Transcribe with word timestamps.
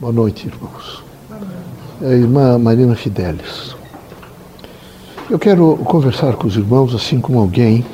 Boa 0.00 0.12
noite, 0.12 0.48
irmãos. 0.48 1.04
É 2.02 2.06
a 2.06 2.16
irmã 2.16 2.58
Marina 2.58 2.96
Fidelis. 2.96 3.76
Eu 5.30 5.38
quero 5.38 5.76
conversar 5.84 6.34
com 6.34 6.48
os 6.48 6.56
irmãos 6.56 6.92
assim 6.96 7.20
como 7.20 7.38
alguém 7.38 7.86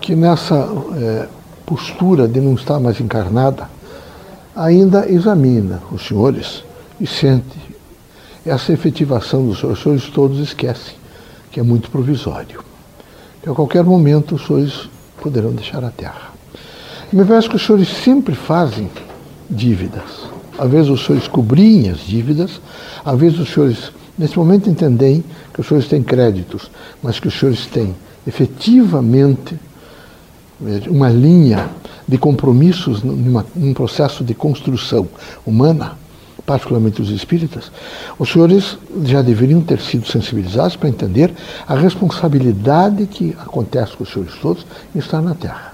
que 0.00 0.14
nessa 0.14 0.54
é, 0.96 1.28
postura 1.66 2.28
de 2.28 2.40
não 2.40 2.54
estar 2.54 2.78
mais 2.78 3.00
encarnada 3.00 3.68
ainda 4.54 5.10
examina 5.10 5.82
os 5.90 6.06
senhores 6.06 6.62
e 7.00 7.06
sente 7.06 7.58
essa 8.46 8.72
efetivação 8.72 9.44
dos 9.44 9.58
senhores. 9.58 9.78
Os 9.78 9.82
senhores 9.82 10.08
todos 10.08 10.38
esquecem 10.38 10.94
que 11.50 11.58
é 11.58 11.64
muito 11.64 11.90
provisório. 11.90 12.62
Que 13.42 13.50
a 13.50 13.54
qualquer 13.54 13.82
momento 13.82 14.36
os 14.36 14.46
senhores 14.46 14.88
poderão 15.20 15.50
deixar 15.50 15.82
a 15.82 15.90
terra. 15.90 16.30
Me 17.12 17.24
parece 17.24 17.48
que 17.48 17.56
os 17.56 17.66
senhores 17.66 17.88
sempre 17.88 18.36
fazem 18.36 18.88
dívidas. 19.50 20.31
Às 20.58 20.70
vezes 20.70 20.90
os 20.90 21.04
senhores 21.04 21.28
cobriem 21.28 21.90
as 21.90 22.00
dívidas, 22.00 22.60
às 23.04 23.18
vezes 23.18 23.38
os 23.38 23.48
senhores, 23.52 23.92
nesse 24.18 24.36
momento, 24.36 24.68
entendem 24.68 25.24
que 25.52 25.60
os 25.60 25.66
senhores 25.66 25.88
têm 25.88 26.02
créditos, 26.02 26.70
mas 27.02 27.18
que 27.18 27.28
os 27.28 27.38
senhores 27.38 27.66
têm 27.66 27.94
efetivamente 28.26 29.56
uma 30.88 31.08
linha 31.08 31.68
de 32.06 32.18
compromissos 32.18 33.02
numa, 33.02 33.44
num 33.54 33.74
processo 33.74 34.22
de 34.22 34.34
construção 34.34 35.08
humana, 35.44 35.98
particularmente 36.44 37.00
os 37.00 37.10
espíritas, 37.10 37.70
os 38.18 38.30
senhores 38.30 38.78
já 39.04 39.22
deveriam 39.22 39.60
ter 39.60 39.80
sido 39.80 40.06
sensibilizados 40.06 40.76
para 40.76 40.88
entender 40.88 41.32
a 41.66 41.74
responsabilidade 41.74 43.06
que 43.06 43.34
acontece 43.38 43.96
com 43.96 44.04
os 44.04 44.12
senhores 44.12 44.34
todos 44.40 44.66
em 44.94 44.98
estar 44.98 45.20
na 45.20 45.34
Terra. 45.34 45.72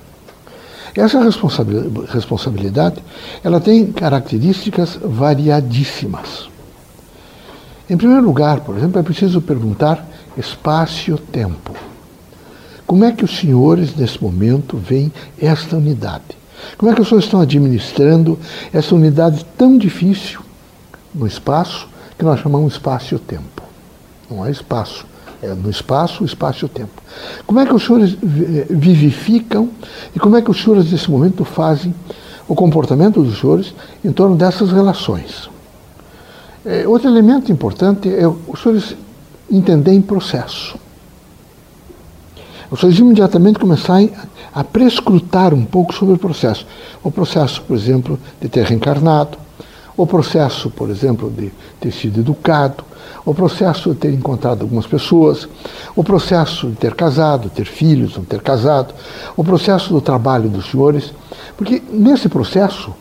Essa 0.94 1.20
responsabilidade, 1.20 3.02
ela 3.42 3.60
tem 3.60 3.92
características 3.92 4.98
variadíssimas. 5.02 6.48
Em 7.88 7.96
primeiro 7.96 8.22
lugar, 8.22 8.60
por 8.60 8.76
exemplo, 8.76 9.00
é 9.00 9.02
preciso 9.02 9.40
perguntar 9.40 10.06
espaço-tempo. 10.36 11.74
Como 12.86 13.04
é 13.04 13.12
que 13.12 13.24
os 13.24 13.38
senhores, 13.38 13.94
nesse 13.94 14.22
momento, 14.22 14.76
veem 14.76 15.12
esta 15.40 15.76
unidade? 15.76 16.36
Como 16.76 16.90
é 16.90 16.94
que 16.94 17.00
os 17.00 17.08
senhores 17.08 17.26
estão 17.26 17.40
administrando 17.40 18.38
essa 18.72 18.94
unidade 18.94 19.44
tão 19.56 19.78
difícil 19.78 20.40
no 21.14 21.26
espaço, 21.26 21.88
que 22.18 22.24
nós 22.24 22.40
chamamos 22.40 22.74
espaço-tempo? 22.74 23.62
Não 24.30 24.44
é 24.44 24.50
espaço, 24.50 25.06
é 25.42 25.48
no 25.48 25.70
espaço, 25.70 26.22
o 26.22 26.26
espaço 26.26 26.64
e 26.64 26.66
o 26.66 26.68
tempo. 26.68 27.02
Como 27.46 27.60
é 27.60 27.66
que 27.66 27.74
os 27.74 27.84
senhores 27.84 28.16
vivificam 28.68 29.70
e 30.14 30.18
como 30.18 30.36
é 30.36 30.42
que 30.42 30.50
os 30.50 30.62
senhores, 30.62 30.90
nesse 30.90 31.10
momento, 31.10 31.44
fazem 31.44 31.94
o 32.48 32.54
comportamento 32.54 33.22
dos 33.22 33.40
senhores 33.40 33.74
em 34.04 34.12
torno 34.12 34.34
dessas 34.36 34.72
relações? 34.72 35.48
É, 36.64 36.86
outro 36.88 37.08
elemento 37.08 37.52
importante 37.52 38.08
é 38.08 38.26
os 38.26 38.60
senhores 38.60 38.96
entenderem 39.50 40.02
processo. 40.02 40.76
Os 42.70 42.80
senhores 42.80 42.98
imediatamente 42.98 43.58
começarem 43.58 44.12
a 44.52 44.64
prescrutar 44.64 45.54
um 45.54 45.64
pouco 45.64 45.94
sobre 45.94 46.14
o 46.14 46.18
processo. 46.18 46.66
O 47.02 47.10
processo, 47.10 47.62
por 47.62 47.76
exemplo, 47.76 48.18
de 48.40 48.48
ter 48.48 48.64
reencarnado, 48.64 49.38
o 49.98 50.06
processo, 50.06 50.70
por 50.70 50.90
exemplo, 50.90 51.28
de 51.28 51.52
ter 51.80 51.90
sido 51.90 52.20
educado, 52.20 52.84
o 53.26 53.34
processo 53.34 53.90
de 53.90 53.96
ter 53.96 54.14
encontrado 54.14 54.62
algumas 54.62 54.86
pessoas, 54.86 55.48
o 55.96 56.04
processo 56.04 56.68
de 56.68 56.76
ter 56.76 56.94
casado, 56.94 57.50
ter 57.50 57.64
filhos, 57.64 58.16
não 58.16 58.24
ter 58.24 58.40
casado, 58.40 58.94
o 59.36 59.42
processo 59.42 59.92
do 59.92 60.00
trabalho 60.00 60.48
dos 60.48 60.70
senhores, 60.70 61.12
porque 61.56 61.82
nesse 61.90 62.28
processo 62.28 62.94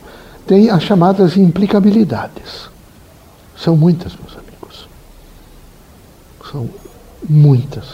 tem 0.47 0.71
as 0.71 0.81
chamadas 0.81 1.37
implicabilidades. 1.37 2.67
São 3.55 3.77
muitas, 3.77 4.13
meus 4.15 4.35
amigos. 4.35 4.89
São 6.51 6.67
muitas. 7.29 7.85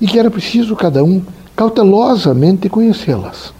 E 0.00 0.06
que 0.08 0.18
era 0.18 0.32
preciso 0.32 0.74
cada 0.74 1.04
um 1.04 1.22
cautelosamente 1.54 2.68
conhecê-las. 2.68 3.54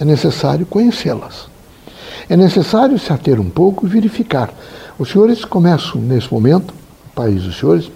É 0.00 0.06
necessário 0.06 0.64
conhecê-las. 0.64 1.57
É 2.28 2.36
necessário 2.36 2.98
se 2.98 3.12
ater 3.12 3.40
um 3.40 3.48
pouco 3.48 3.86
e 3.86 3.88
verificar. 3.88 4.52
Os 4.98 5.10
senhores 5.10 5.44
começam, 5.44 6.00
nesse 6.00 6.32
momento, 6.32 6.74
o 7.06 7.14
país 7.14 7.42
dos 7.42 7.58
senhores, 7.58 7.90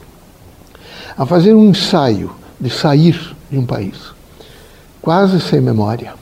a 1.16 1.26
fazer 1.26 1.54
um 1.54 1.68
ensaio 1.68 2.32
de 2.58 2.70
sair 2.70 3.36
de 3.50 3.58
um 3.58 3.66
país, 3.66 3.96
quase 5.02 5.40
sem 5.40 5.60
memória, 5.60 6.14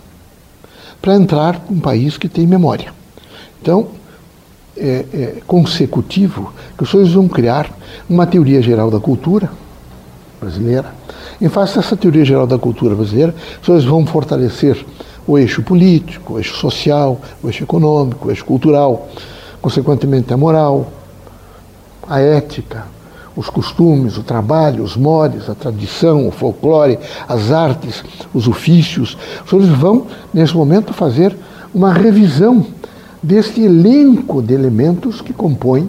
para 1.00 1.14
entrar 1.14 1.62
num 1.70 1.78
país 1.78 2.18
que 2.18 2.28
tem 2.28 2.46
memória. 2.46 2.92
Então, 3.62 3.88
é, 4.76 5.04
é, 5.12 5.42
consecutivo 5.46 6.52
que 6.76 6.82
os 6.82 6.90
senhores 6.90 7.12
vão 7.12 7.28
criar 7.28 7.70
uma 8.08 8.26
teoria 8.26 8.60
geral 8.62 8.90
da 8.90 8.98
cultura 8.98 9.50
brasileira. 10.40 10.94
Em 11.40 11.48
face 11.48 11.76
dessa 11.76 11.96
teoria 11.96 12.24
geral 12.24 12.46
da 12.46 12.58
cultura 12.58 12.94
brasileira, 12.94 13.34
os 13.60 13.66
senhores 13.66 13.84
vão 13.84 14.06
fortalecer 14.06 14.84
o 15.30 15.38
eixo 15.38 15.62
político, 15.62 16.34
o 16.34 16.38
eixo 16.38 16.56
social, 16.56 17.20
o 17.40 17.46
eixo 17.46 17.62
econômico, 17.62 18.26
o 18.26 18.30
eixo 18.30 18.44
cultural, 18.44 19.08
consequentemente 19.62 20.34
a 20.34 20.36
moral, 20.36 20.92
a 22.08 22.18
ética, 22.18 22.84
os 23.36 23.48
costumes, 23.48 24.18
o 24.18 24.24
trabalho, 24.24 24.82
os 24.82 24.96
modos, 24.96 25.48
a 25.48 25.54
tradição, 25.54 26.26
o 26.26 26.32
folclore, 26.32 26.98
as 27.28 27.52
artes, 27.52 28.02
os 28.34 28.48
ofícios. 28.48 29.16
Os 29.44 29.50
senhores 29.50 29.70
vão, 29.70 30.06
nesse 30.34 30.54
momento, 30.56 30.92
fazer 30.92 31.36
uma 31.72 31.92
revisão 31.92 32.66
deste 33.22 33.60
elenco 33.60 34.42
de 34.42 34.52
elementos 34.52 35.20
que 35.20 35.32
compõem 35.32 35.88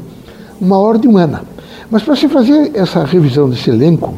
uma 0.60 0.78
ordem 0.78 1.10
humana. 1.10 1.44
Mas 1.90 2.04
para 2.04 2.16
se 2.16 2.30
fazer 2.30 2.72
essa 2.76 3.04
revisão 3.04 3.50
desse 3.50 3.72
elenco, 3.72 4.14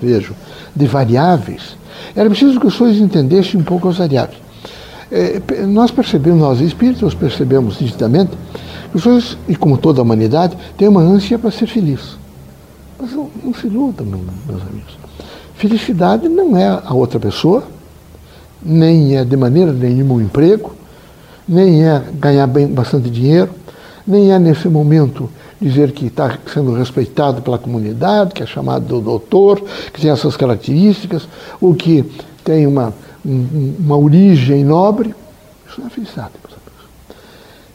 vejo, 0.00 0.32
de 0.76 0.86
variáveis, 0.86 1.76
era 2.14 2.28
preciso 2.28 2.58
que 2.60 2.66
os 2.66 2.76
senhores 2.76 2.98
entendessem 2.98 3.60
um 3.60 3.64
pouco 3.64 3.88
as 3.88 3.98
variáveis. 3.98 4.38
É, 5.10 5.40
nós 5.66 5.90
percebemos, 5.90 6.40
nós 6.40 6.60
espíritos, 6.60 7.14
percebemos 7.14 7.80
nitidamente, 7.80 8.32
que 8.90 8.96
os 8.96 9.02
senhores, 9.02 9.36
e 9.48 9.54
como 9.54 9.76
toda 9.76 10.00
a 10.00 10.02
humanidade, 10.02 10.56
têm 10.76 10.88
uma 10.88 11.02
ânsia 11.02 11.38
para 11.38 11.50
ser 11.50 11.66
feliz. 11.66 12.16
Mas 13.00 13.12
não, 13.12 13.28
não 13.44 13.54
se 13.54 13.66
iludam, 13.66 14.06
meus 14.06 14.62
amigos. 14.62 14.96
Felicidade 15.54 16.28
não 16.28 16.56
é 16.56 16.66
a 16.66 16.94
outra 16.94 17.20
pessoa, 17.20 17.64
nem 18.62 19.16
é 19.16 19.24
de 19.24 19.36
maneira 19.36 19.72
nenhuma 19.72 20.14
um 20.14 20.20
emprego, 20.20 20.74
nem 21.48 21.84
é 21.84 22.02
ganhar 22.14 22.46
bem, 22.46 22.66
bastante 22.66 23.10
dinheiro, 23.10 23.50
nem 24.06 24.32
é 24.32 24.38
nesse 24.38 24.68
momento 24.68 25.28
dizer 25.62 25.92
que 25.92 26.06
está 26.06 26.38
sendo 26.52 26.74
respeitado 26.74 27.40
pela 27.40 27.58
comunidade, 27.58 28.34
que 28.34 28.42
é 28.42 28.46
chamado 28.46 28.82
de 28.82 29.04
doutor, 29.04 29.62
que 29.92 30.00
tem 30.00 30.10
essas 30.10 30.36
características, 30.36 31.28
ou 31.60 31.74
que 31.74 32.04
tem 32.44 32.66
uma, 32.66 32.92
uma 33.24 33.96
origem 33.96 34.64
nobre. 34.64 35.14
Isso 35.68 35.80
não 35.80 35.86
é 35.86 35.90
felicidade. 35.90 36.32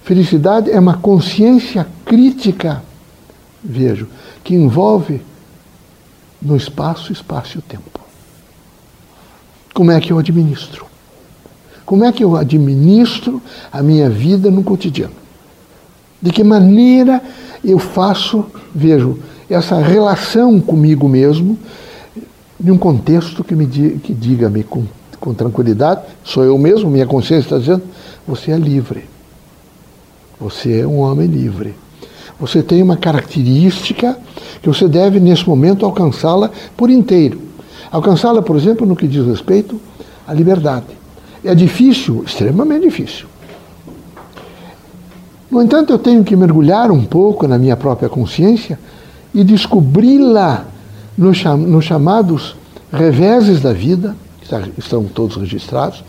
Felicidade 0.03 0.71
é 0.71 0.79
uma 0.79 0.95
consciência 0.97 1.85
crítica, 2.05 2.81
vejo, 3.61 4.07
que 4.41 4.55
envolve 4.55 5.21
no 6.41 6.55
espaço, 6.55 7.11
espaço 7.11 7.57
e 7.57 7.59
o 7.59 7.61
tempo. 7.61 7.99
Como 9.73 9.91
é 9.91 9.99
que 9.99 10.13
eu 10.13 10.17
administro? 10.17 10.85
Como 11.85 12.05
é 12.05 12.11
que 12.11 12.23
eu 12.23 12.37
administro 12.37 13.41
a 13.71 13.81
minha 13.81 14.09
vida 14.09 14.49
no 14.49 14.63
cotidiano? 14.63 15.26
De 16.21 16.31
que 16.31 16.43
maneira 16.43 17.21
eu 17.63 17.77
faço, 17.77 18.45
vejo, 18.73 19.19
essa 19.49 19.79
relação 19.79 20.59
comigo 20.59 21.07
mesmo, 21.07 21.57
em 22.63 22.71
um 22.71 22.77
contexto 22.77 23.43
que 23.43 23.55
me 23.55 23.67
que 23.67 24.13
diga-me 24.13 24.63
com, 24.63 24.83
com 25.19 25.33
tranquilidade, 25.33 26.01
sou 26.23 26.43
eu 26.43 26.57
mesmo, 26.57 26.89
minha 26.89 27.05
consciência 27.05 27.45
está 27.45 27.57
dizendo, 27.57 27.83
você 28.27 28.51
é 28.51 28.57
livre. 28.57 29.05
Você 30.39 30.81
é 30.81 30.87
um 30.87 30.99
homem 30.99 31.27
livre. 31.27 31.75
Você 32.39 32.61
tem 32.61 32.83
uma 32.83 32.97
característica 32.97 34.17
que 34.61 34.67
você 34.67 34.87
deve, 34.87 35.19
nesse 35.19 35.47
momento, 35.47 35.85
alcançá-la 35.85 36.51
por 36.75 36.89
inteiro. 36.89 37.41
Alcançá-la, 37.91 38.41
por 38.41 38.55
exemplo, 38.55 38.85
no 38.85 38.95
que 38.95 39.07
diz 39.07 39.25
respeito 39.25 39.79
à 40.27 40.33
liberdade. 40.33 40.85
É 41.43 41.55
difícil, 41.55 42.23
extremamente 42.25 42.83
difícil. 42.83 43.27
No 45.49 45.61
entanto, 45.61 45.93
eu 45.93 45.99
tenho 45.99 46.23
que 46.23 46.35
mergulhar 46.35 46.91
um 46.91 47.05
pouco 47.05 47.47
na 47.47 47.57
minha 47.57 47.77
própria 47.77 48.09
consciência 48.09 48.77
e 49.33 49.43
descobri-la 49.43 50.65
nos, 51.17 51.37
chamados 51.83 52.55
reveses 52.91 53.61
da 53.61 53.71
vida, 53.71 54.15
que 54.41 54.79
estão 54.79 55.05
todos 55.05 55.37
registrados, 55.37 56.03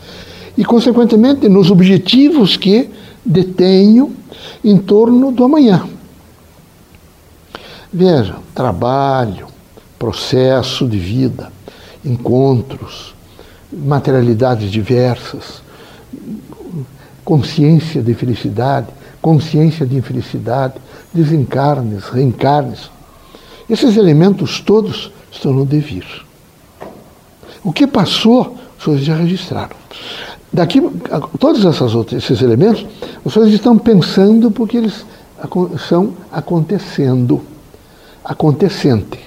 e, 0.57 0.65
consequentemente, 0.65 1.47
nos 1.47 1.71
objetivos 1.71 2.57
que 2.57 2.89
detenho 3.25 4.13
em 4.63 4.77
torno 4.77 5.31
do 5.31 5.43
amanhã. 5.43 5.85
Veja, 7.91 8.35
trabalho, 8.53 9.47
processo 9.97 10.87
de 10.87 10.97
vida, 10.97 11.51
encontros, 12.03 13.15
materialidades 13.71 14.71
diversas, 14.71 15.61
consciência 17.23 18.01
de 18.01 18.13
felicidade, 18.13 18.87
consciência 19.21 19.85
de 19.85 19.95
infelicidade, 19.95 20.75
desencarnes, 21.13 22.05
reencarnes. 22.05 22.89
Esses 23.69 23.97
elementos 23.97 24.59
todos 24.61 25.11
estão 25.31 25.53
no 25.53 25.65
devir. 25.65 26.05
O 27.63 27.73
que 27.73 27.85
passou, 27.85 28.55
os 28.77 28.83
senhores 28.83 29.05
já 29.05 29.15
registraram. 29.15 29.75
Daqui, 30.51 30.81
todos 31.37 31.63
essas 31.65 31.93
esses 32.13 32.41
elementos, 32.41 32.85
os 33.23 33.33
senhores 33.33 33.53
estão 33.53 33.77
pensando 33.77 34.49
porque 34.49 34.77
eles 34.77 35.05
são 35.87 36.13
acontecendo, 36.31 37.41
acontecente. 38.23 39.19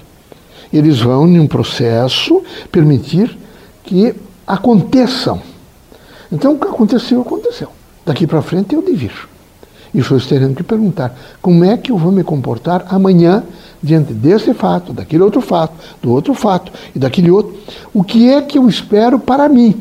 Eles 0.71 0.99
vão, 0.99 1.27
em 1.27 1.39
um 1.39 1.47
processo, 1.47 2.43
permitir 2.71 3.37
que 3.83 4.13
aconteçam. 4.45 5.41
Então, 6.31 6.53
o 6.53 6.59
que 6.59 6.67
aconteceu, 6.67 7.21
aconteceu. 7.21 7.69
Daqui 8.05 8.25
para 8.25 8.41
frente 8.41 8.75
é 8.75 8.77
o 8.77 8.81
devir. 8.81 9.13
E 9.93 10.03
senhores 10.03 10.25
terão 10.25 10.53
que 10.53 10.63
perguntar: 10.63 11.15
como 11.41 11.63
é 11.63 11.77
que 11.77 11.91
eu 11.91 11.97
vou 11.97 12.11
me 12.11 12.23
comportar 12.23 12.85
amanhã 12.89 13.43
diante 13.81 14.13
desse 14.13 14.53
fato, 14.53 14.91
daquele 14.91 15.21
outro 15.23 15.41
fato, 15.41 15.73
do 16.01 16.11
outro 16.11 16.33
fato 16.33 16.71
e 16.95 16.99
daquele 16.99 17.29
outro? 17.29 17.55
O 17.93 18.03
que 18.03 18.29
é 18.29 18.41
que 18.41 18.57
eu 18.57 18.67
espero 18.67 19.19
para 19.19 19.47
mim? 19.47 19.75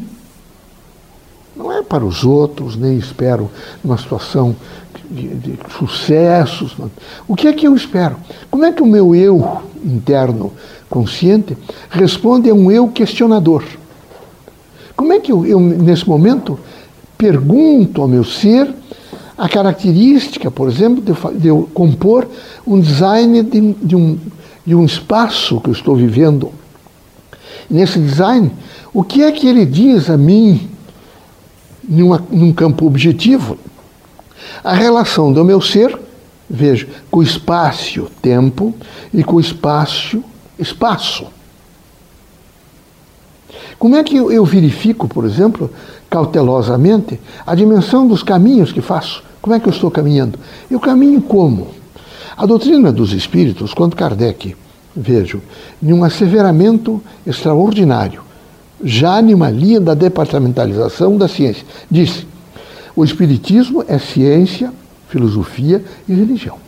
Não 1.56 1.72
é 1.72 1.82
para 1.82 2.04
os 2.04 2.24
outros, 2.24 2.76
nem 2.76 2.96
espero 2.96 3.50
uma 3.84 3.96
situação 3.96 4.56
de, 5.10 5.28
de 5.28 5.58
sucessos. 5.78 6.76
O 7.28 7.36
que 7.36 7.46
é 7.46 7.52
que 7.52 7.66
eu 7.66 7.74
espero? 7.74 8.16
Como 8.50 8.64
é 8.64 8.72
que 8.72 8.82
o 8.82 8.86
meu 8.86 9.14
eu 9.14 9.62
interno 9.84 10.52
consciente 10.88 11.56
responde 11.90 12.50
a 12.50 12.54
um 12.54 12.70
eu 12.70 12.88
questionador? 12.88 13.64
Como 14.96 15.12
é 15.12 15.20
que 15.20 15.32
eu, 15.32 15.44
eu 15.46 15.60
nesse 15.60 16.08
momento, 16.08 16.58
pergunto 17.16 18.00
ao 18.00 18.08
meu 18.08 18.24
ser 18.24 18.74
a 19.42 19.48
característica, 19.48 20.52
por 20.52 20.68
exemplo, 20.68 21.02
de, 21.02 21.40
de 21.40 21.48
eu 21.48 21.68
compor 21.74 22.28
um 22.64 22.78
design 22.78 23.42
de, 23.42 23.72
de, 23.72 23.96
um, 23.96 24.16
de 24.64 24.72
um 24.72 24.84
espaço 24.84 25.60
que 25.60 25.68
eu 25.68 25.72
estou 25.72 25.96
vivendo? 25.96 26.52
Nesse 27.68 27.98
design, 27.98 28.52
o 28.94 29.02
que 29.02 29.20
é 29.20 29.32
que 29.32 29.48
ele 29.48 29.66
diz 29.66 30.08
a 30.08 30.16
mim 30.16 30.70
numa, 31.82 32.24
num 32.30 32.52
campo 32.52 32.86
objetivo, 32.86 33.58
a 34.62 34.74
relação 34.74 35.32
do 35.32 35.44
meu 35.44 35.60
ser, 35.60 35.98
veja, 36.48 36.86
com 37.10 37.18
o 37.18 37.24
espaço-tempo 37.24 38.72
e 39.12 39.24
com 39.24 39.34
o 39.34 39.40
espaço-espaço. 39.40 41.26
Como 43.76 43.96
é 43.96 44.04
que 44.04 44.16
eu 44.18 44.44
verifico, 44.44 45.08
por 45.08 45.24
exemplo, 45.24 45.68
cautelosamente, 46.12 47.18
a 47.46 47.54
dimensão 47.54 48.06
dos 48.06 48.22
caminhos 48.22 48.70
que 48.70 48.82
faço? 48.82 49.24
Como 49.40 49.56
é 49.56 49.58
que 49.58 49.66
eu 49.66 49.72
estou 49.72 49.90
caminhando? 49.90 50.38
Eu 50.70 50.78
caminho 50.78 51.22
como? 51.22 51.68
A 52.36 52.44
doutrina 52.44 52.92
dos 52.92 53.14
espíritos, 53.14 53.72
quando 53.72 53.96
Kardec, 53.96 54.54
vejo, 54.94 55.40
em 55.82 55.90
um 55.90 56.04
asseveramento 56.04 57.02
extraordinário, 57.26 58.20
já 58.84 59.22
numa 59.22 59.48
linha 59.48 59.80
da 59.80 59.94
departamentalização 59.94 61.16
da 61.16 61.26
ciência. 61.26 61.64
Disse: 61.90 62.26
o 62.94 63.02
Espiritismo 63.02 63.82
é 63.88 63.98
ciência, 63.98 64.70
filosofia 65.08 65.82
e 66.06 66.12
religião. 66.12 66.58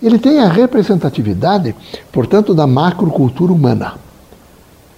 Ele 0.00 0.18
tem 0.18 0.38
a 0.38 0.48
representatividade, 0.48 1.74
portanto, 2.12 2.54
da 2.54 2.68
macrocultura 2.68 3.52
humana, 3.52 3.94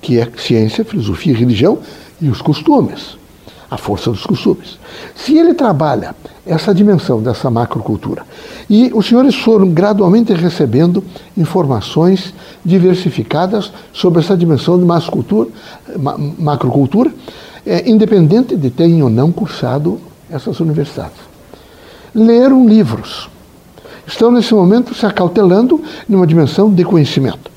que 0.02 0.18
é 0.18 0.30
ciência, 0.36 0.84
filosofia 0.84 1.32
e 1.32 1.36
religião 1.36 1.78
e 2.20 2.28
os 2.28 2.40
costumes 2.40 3.16
a 3.74 3.76
força 3.76 4.10
dos 4.10 4.24
costumes. 4.24 4.78
Se 5.14 5.36
ele 5.36 5.52
trabalha 5.52 6.14
essa 6.46 6.74
dimensão 6.74 7.20
dessa 7.20 7.50
macrocultura, 7.50 8.24
e 8.70 8.90
os 8.94 9.06
senhores 9.06 9.34
foram 9.34 9.68
gradualmente 9.70 10.32
recebendo 10.32 11.02
informações 11.36 12.32
diversificadas 12.64 13.72
sobre 13.92 14.20
essa 14.20 14.36
dimensão 14.36 14.78
de 14.78 14.84
macrocultura, 16.38 17.10
é, 17.66 17.88
independente 17.88 18.56
de 18.56 18.70
terem 18.70 19.02
ou 19.02 19.10
não 19.10 19.32
cursado 19.32 19.98
essas 20.30 20.60
universidades. 20.60 21.18
Leram 22.14 22.68
livros. 22.68 23.28
Estão 24.06 24.30
nesse 24.30 24.54
momento 24.54 24.94
se 24.94 25.06
acautelando 25.06 25.82
numa 26.08 26.26
dimensão 26.26 26.72
de 26.72 26.84
conhecimento 26.84 27.53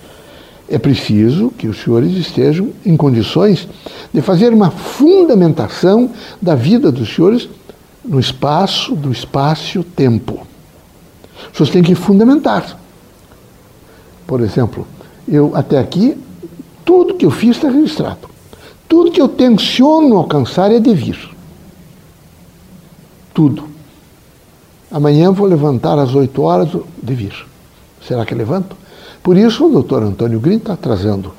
é 0.69 0.77
preciso 0.77 1.49
que 1.57 1.67
os 1.67 1.81
senhores 1.81 2.11
estejam 2.13 2.71
em 2.85 2.97
condições 2.97 3.67
de 4.13 4.21
fazer 4.21 4.53
uma 4.53 4.69
fundamentação 4.69 6.11
da 6.41 6.55
vida 6.55 6.91
dos 6.91 7.13
senhores 7.13 7.47
no 8.03 8.19
espaço 8.19 8.95
do 8.95 9.11
espaço-tempo. 9.11 10.45
Senhores 11.53 11.73
têm 11.73 11.83
que 11.83 11.95
fundamentar. 11.95 12.77
Por 14.25 14.41
exemplo, 14.41 14.85
eu 15.27 15.51
até 15.55 15.79
aqui, 15.79 16.17
tudo 16.83 17.15
que 17.15 17.25
eu 17.25 17.31
fiz 17.31 17.55
está 17.55 17.69
registrado. 17.69 18.29
Tudo 18.87 19.11
que 19.11 19.21
eu 19.21 19.27
tenciono 19.27 20.17
alcançar 20.17 20.71
é 20.71 20.79
devir. 20.79 21.29
Tudo. 23.33 23.67
Amanhã 24.91 25.31
vou 25.31 25.47
levantar 25.47 25.99
às 25.99 26.15
8 26.15 26.41
horas, 26.41 26.69
devir. 27.01 27.45
Será 28.05 28.25
que 28.25 28.33
levanto? 28.33 28.75
Por 29.27 29.35
isso, 29.35 29.65
o 29.65 29.69
doutor 29.69 30.03
Antônio 30.03 30.39
Green 30.39 30.55
está 30.55 30.77
trazendo 30.77 31.33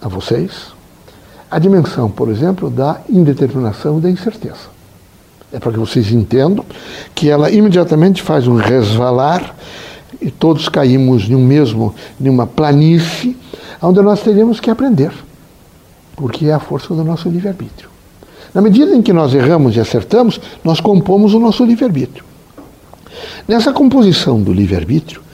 a 0.00 0.06
vocês 0.06 0.68
a 1.50 1.58
dimensão, 1.58 2.08
por 2.08 2.28
exemplo, 2.28 2.70
da 2.70 3.00
indeterminação 3.10 3.98
e 3.98 4.00
da 4.00 4.08
incerteza. 4.08 4.68
É 5.52 5.58
para 5.58 5.72
que 5.72 5.78
vocês 5.80 6.12
entendam 6.12 6.64
que 7.16 7.28
ela 7.28 7.50
imediatamente 7.50 8.22
faz 8.22 8.46
um 8.46 8.54
resvalar 8.54 9.56
e 10.20 10.30
todos 10.30 10.68
caímos 10.68 11.28
em 11.28 11.34
um 11.34 11.44
mesmo, 11.44 11.92
em 12.20 12.28
uma 12.28 12.46
planície, 12.46 13.36
onde 13.82 14.00
nós 14.02 14.22
teríamos 14.22 14.60
que 14.60 14.70
aprender, 14.70 15.10
porque 16.14 16.46
é 16.46 16.52
a 16.52 16.60
força 16.60 16.94
do 16.94 17.02
nosso 17.02 17.28
livre-arbítrio. 17.28 17.90
Na 18.54 18.62
medida 18.62 18.94
em 18.94 19.02
que 19.02 19.12
nós 19.12 19.34
erramos 19.34 19.74
e 19.74 19.80
acertamos, 19.80 20.40
nós 20.62 20.78
compomos 20.78 21.34
o 21.34 21.40
nosso 21.40 21.64
livre-arbítrio. 21.64 22.24
Nessa 23.48 23.72
composição 23.72 24.40
do 24.40 24.52
livre-arbítrio, 24.52 25.25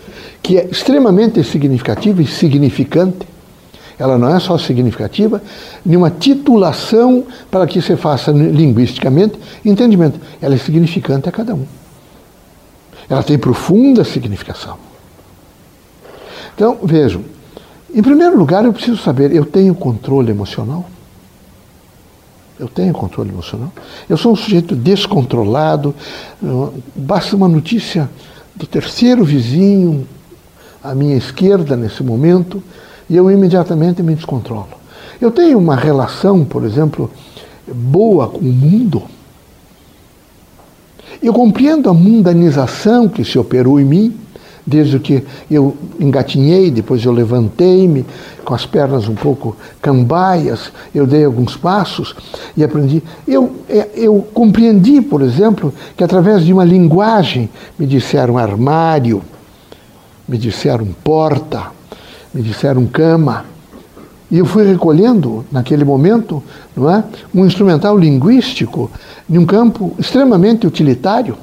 que 0.42 0.58
é 0.58 0.66
extremamente 0.66 1.42
significativa 1.44 2.20
e 2.20 2.26
significante. 2.26 3.26
Ela 3.98 4.18
não 4.18 4.34
é 4.34 4.40
só 4.40 4.58
significativa, 4.58 5.40
nenhuma 5.84 6.10
titulação 6.10 7.24
para 7.50 7.66
que 7.66 7.80
se 7.80 7.94
faça 7.94 8.32
linguisticamente 8.32 9.38
entendimento. 9.64 10.18
Ela 10.40 10.54
é 10.54 10.58
significante 10.58 11.28
a 11.28 11.32
cada 11.32 11.54
um. 11.54 11.64
Ela 13.08 13.22
tem 13.22 13.38
profunda 13.38 14.02
significação. 14.02 14.76
Então, 16.54 16.78
vejam, 16.82 17.22
em 17.94 18.02
primeiro 18.02 18.36
lugar, 18.36 18.64
eu 18.64 18.72
preciso 18.72 18.96
saber: 18.96 19.32
eu 19.32 19.44
tenho 19.44 19.74
controle 19.74 20.30
emocional? 20.30 20.88
Eu 22.58 22.68
tenho 22.68 22.92
controle 22.92 23.30
emocional? 23.30 23.72
Eu 24.08 24.16
sou 24.16 24.32
um 24.32 24.36
sujeito 24.36 24.74
descontrolado, 24.74 25.94
basta 26.94 27.36
uma 27.36 27.48
notícia 27.48 28.08
do 28.54 28.66
terceiro 28.66 29.24
vizinho 29.24 30.06
à 30.82 30.94
minha 30.94 31.16
esquerda 31.16 31.76
nesse 31.76 32.02
momento 32.02 32.62
e 33.08 33.16
eu 33.16 33.30
imediatamente 33.30 34.02
me 34.02 34.14
descontrolo. 34.14 34.68
Eu 35.20 35.30
tenho 35.30 35.58
uma 35.58 35.76
relação, 35.76 36.44
por 36.44 36.64
exemplo, 36.64 37.10
boa 37.72 38.28
com 38.28 38.38
o 38.38 38.52
mundo. 38.52 39.02
Eu 41.22 41.32
compreendo 41.32 41.88
a 41.88 41.94
mundanização 41.94 43.08
que 43.08 43.24
se 43.24 43.38
operou 43.38 43.78
em 43.78 43.84
mim, 43.84 44.16
desde 44.66 44.98
que 44.98 45.22
eu 45.50 45.76
engatinhei, 46.00 46.70
depois 46.70 47.04
eu 47.04 47.12
levantei-me 47.12 48.04
com 48.44 48.54
as 48.54 48.64
pernas 48.64 49.08
um 49.08 49.14
pouco 49.14 49.56
cambaias, 49.80 50.72
eu 50.94 51.06
dei 51.06 51.24
alguns 51.24 51.56
passos 51.56 52.14
e 52.56 52.64
aprendi. 52.64 53.02
Eu, 53.26 53.52
é, 53.68 53.88
eu 53.94 54.26
compreendi, 54.32 55.00
por 55.00 55.22
exemplo, 55.22 55.72
que 55.96 56.02
através 56.02 56.44
de 56.44 56.52
uma 56.52 56.64
linguagem 56.64 57.48
me 57.78 57.86
disseram 57.86 58.38
armário, 58.38 59.22
me 60.32 60.38
disseram 60.38 60.86
porta, 61.04 61.66
me 62.32 62.40
disseram 62.40 62.86
cama. 62.86 63.44
E 64.30 64.38
eu 64.38 64.46
fui 64.46 64.64
recolhendo, 64.64 65.44
naquele 65.52 65.84
momento, 65.84 66.42
não 66.74 66.90
é, 66.90 67.04
um 67.34 67.44
instrumental 67.44 67.98
linguístico 67.98 68.90
em 69.28 69.36
um 69.36 69.44
campo 69.44 69.94
extremamente 69.98 70.66
utilitário, 70.66 71.36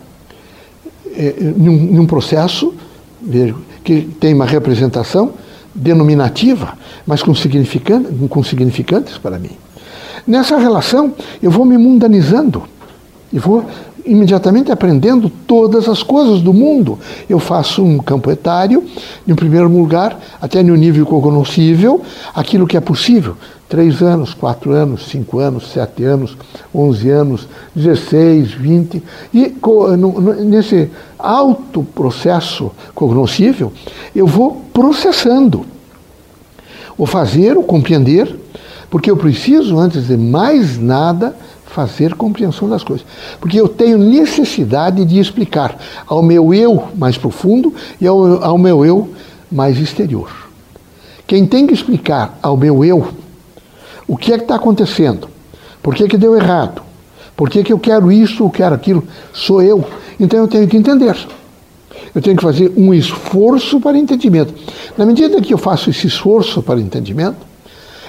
é, 1.15 1.35
em 1.39 1.99
um 1.99 2.07
processo 2.07 2.73
que 3.83 4.01
tem 4.19 4.33
uma 4.33 4.45
representação 4.45 5.33
denominativa, 5.75 6.75
mas 7.05 7.21
com, 7.21 7.31
com 8.27 8.43
significantes 8.43 9.19
para 9.19 9.37
mim. 9.37 9.51
Nessa 10.25 10.57
relação, 10.57 11.13
eu 11.43 11.51
vou 11.51 11.63
me 11.63 11.77
mundanizando 11.77 12.63
e 13.31 13.37
vou 13.37 13.63
imediatamente 14.05 14.71
aprendendo 14.71 15.29
todas 15.29 15.87
as 15.87 16.03
coisas 16.03 16.41
do 16.41 16.53
mundo. 16.53 16.97
Eu 17.29 17.39
faço 17.39 17.83
um 17.83 17.97
campo 17.99 18.29
etário, 18.31 18.83
em 19.27 19.35
primeiro 19.35 19.67
lugar, 19.67 20.19
até 20.41 20.63
no 20.63 20.75
nível 20.75 21.05
cognoscível, 21.05 22.01
aquilo 22.33 22.67
que 22.67 22.77
é 22.77 22.81
possível. 22.81 23.35
Três 23.67 24.01
anos, 24.01 24.33
quatro 24.33 24.71
anos, 24.71 25.07
cinco 25.09 25.37
anos, 25.37 25.71
sete 25.71 26.03
anos, 26.03 26.35
onze 26.73 27.09
anos, 27.09 27.47
dezesseis, 27.75 28.51
vinte. 28.51 29.03
E 29.31 29.55
nesse 30.43 30.89
alto 31.17 31.83
processo 31.83 32.71
cognoscível, 32.95 33.71
eu 34.15 34.25
vou 34.25 34.65
processando. 34.73 35.65
O 36.97 37.05
fazer, 37.05 37.57
o 37.57 37.63
compreender, 37.63 38.35
porque 38.89 39.11
eu 39.11 39.15
preciso, 39.15 39.77
antes 39.77 40.07
de 40.07 40.17
mais 40.17 40.79
nada, 40.79 41.35
fazer 41.79 42.13
compreensão 42.15 42.67
das 42.67 42.83
coisas. 42.83 43.05
Porque 43.39 43.57
eu 43.57 43.69
tenho 43.69 43.97
necessidade 43.97 45.05
de 45.05 45.17
explicar 45.17 45.77
ao 46.05 46.21
meu 46.21 46.53
eu 46.53 46.89
mais 46.97 47.17
profundo 47.17 47.73
e 48.01 48.05
ao, 48.05 48.43
ao 48.43 48.57
meu 48.57 48.85
eu 48.85 49.09
mais 49.49 49.77
exterior. 49.77 50.29
Quem 51.25 51.45
tem 51.45 51.65
que 51.65 51.73
explicar 51.73 52.37
ao 52.41 52.57
meu 52.57 52.83
eu 52.83 53.13
o 54.05 54.17
que 54.17 54.33
é 54.33 54.37
que 54.37 54.43
está 54.43 54.55
acontecendo, 54.55 55.29
por 55.81 55.95
que, 55.95 56.05
que 56.07 56.17
deu 56.17 56.35
errado, 56.35 56.81
por 57.33 57.49
que, 57.49 57.63
que 57.63 57.71
eu 57.71 57.79
quero 57.79 58.11
isso 58.11 58.43
ou 58.43 58.49
quero 58.49 58.75
aquilo, 58.75 59.03
sou 59.31 59.61
eu. 59.61 59.85
Então 60.19 60.37
eu 60.37 60.47
tenho 60.47 60.67
que 60.67 60.75
entender. 60.75 61.15
Eu 62.13 62.21
tenho 62.21 62.35
que 62.35 62.43
fazer 62.43 62.73
um 62.75 62.93
esforço 62.93 63.79
para 63.79 63.97
entendimento. 63.97 64.53
Na 64.97 65.05
medida 65.05 65.39
que 65.39 65.53
eu 65.53 65.57
faço 65.57 65.89
esse 65.89 66.07
esforço 66.07 66.61
para 66.61 66.81
entendimento, 66.81 67.37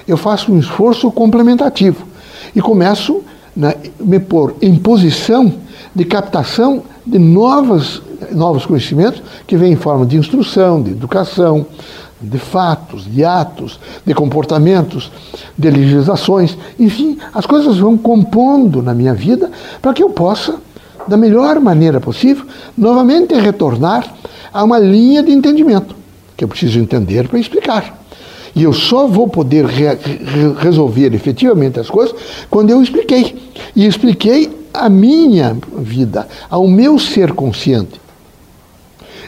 eu 0.09 0.17
faço 0.17 0.51
um 0.53 0.59
esforço 0.59 1.11
complementativo 1.13 2.11
e 2.55 2.61
começo 2.61 3.23
né, 3.57 3.75
me 3.99 4.19
pôr 4.19 4.55
em 4.61 4.77
posição 4.77 5.53
de 5.95 6.05
captação 6.05 6.83
de 7.05 7.19
novas, 7.19 8.01
novos 8.33 8.65
conhecimentos 8.65 9.23
que 9.47 9.57
vêm 9.57 9.73
em 9.73 9.77
forma 9.77 10.07
de 10.07 10.17
instrução, 10.17 10.83
de 10.83 10.91
educação, 10.91 11.67
de 12.21 12.39
fatos, 12.39 13.05
de 13.11 13.25
atos, 13.25 13.81
de 14.05 14.13
comportamentos, 14.15 15.11
de 15.57 15.71
legislações, 15.71 16.57
enfim, 16.79 17.19
as 17.33 17.47
coisas 17.47 17.79
vão 17.79 17.97
compondo 17.97 18.83
na 18.83 18.93
minha 18.93 19.15
vida 19.15 19.51
para 19.81 19.95
que 19.95 20.03
eu 20.03 20.11
possa, 20.11 20.57
da 21.09 21.17
melhor 21.17 21.59
maneira 21.61 21.99
possível, 21.99 22.45
novamente 22.77 23.35
retornar 23.35 24.07
a 24.53 24.63
uma 24.63 24.79
linha 24.79 25.23
de 25.23 25.33
entendimento, 25.33 25.97
que 26.37 26.45
eu 26.45 26.49
preciso 26.49 26.79
entender 26.79 27.27
para 27.29 27.39
explicar. 27.39 28.00
E 28.55 28.63
eu 28.63 28.73
só 28.73 29.07
vou 29.07 29.29
poder 29.29 29.65
re 29.67 29.87
resolver 30.59 31.15
efetivamente 31.15 31.79
as 31.79 31.89
coisas 31.89 32.15
quando 32.49 32.71
eu 32.71 32.83
expliquei. 32.83 33.51
E 33.75 33.87
expliquei 33.87 34.51
a 34.73 34.89
minha 34.89 35.57
vida, 35.79 36.27
ao 36.49 36.67
meu 36.67 36.99
ser 36.99 37.33
consciente. 37.33 38.01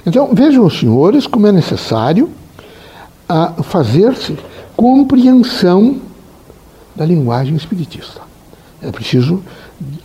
Então, 0.04 0.30
vejam 0.32 0.68
senhores 0.68 1.26
como 1.26 1.46
é 1.46 1.52
necessário 1.52 2.28
fazer-se 3.62 4.36
compreensão 4.76 5.96
da 6.94 7.06
linguagem 7.06 7.54
espiritista. 7.54 8.20
É 8.82 8.90
preciso, 8.90 9.42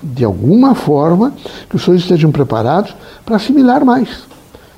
de 0.02 0.24
alguma 0.24 0.76
forma, 0.76 1.34
que 1.70 1.76
os 1.76 1.84
senhores 1.84 2.04
estejam 2.04 2.32
preparados 2.32 2.96
para 3.26 3.36
assimilar 3.36 3.84
mais. 3.84 4.10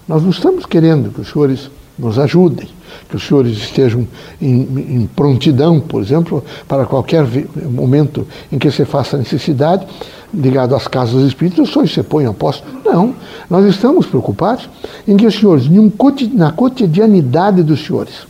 Nós 0.08 0.24
não 0.24 0.30
estamos 0.30 0.66
querendo 0.66 1.12
que 1.12 1.22
os 1.22 1.30
senhores 1.30 1.70
nos 2.00 2.18
ajudem, 2.18 2.68
que 3.10 3.16
os 3.16 3.28
senhores 3.28 3.58
estejam 3.58 4.08
em, 4.42 4.62
em, 4.62 5.10
prontidão, 5.16 5.80
por 5.80 6.02
exemplo, 6.02 6.44
para 6.68 6.86
qualquer 6.86 7.26
momento 7.70 8.26
em 8.52 8.58
que 8.58 8.72
se 8.72 8.86
faça 8.86 9.18
necessidade, 9.18 9.86
ligado 10.34 10.76
às 10.76 10.88
casas 10.88 11.24
espíritas, 11.24 11.68
os 11.68 11.74
senhores 11.74 11.94
se 11.94 12.04
ponham 12.04 12.32
a 12.32 12.34
posto. 12.34 12.64
Não, 12.86 13.16
nós 13.50 13.66
estamos 13.66 14.06
preocupados 14.06 14.70
em 15.08 15.18
que 15.18 15.26
os 15.26 15.36
senhores, 15.36 15.68
na 16.34 16.52
cotidianidade 16.52 17.64
dos 17.64 17.86
senhores, 17.86 18.28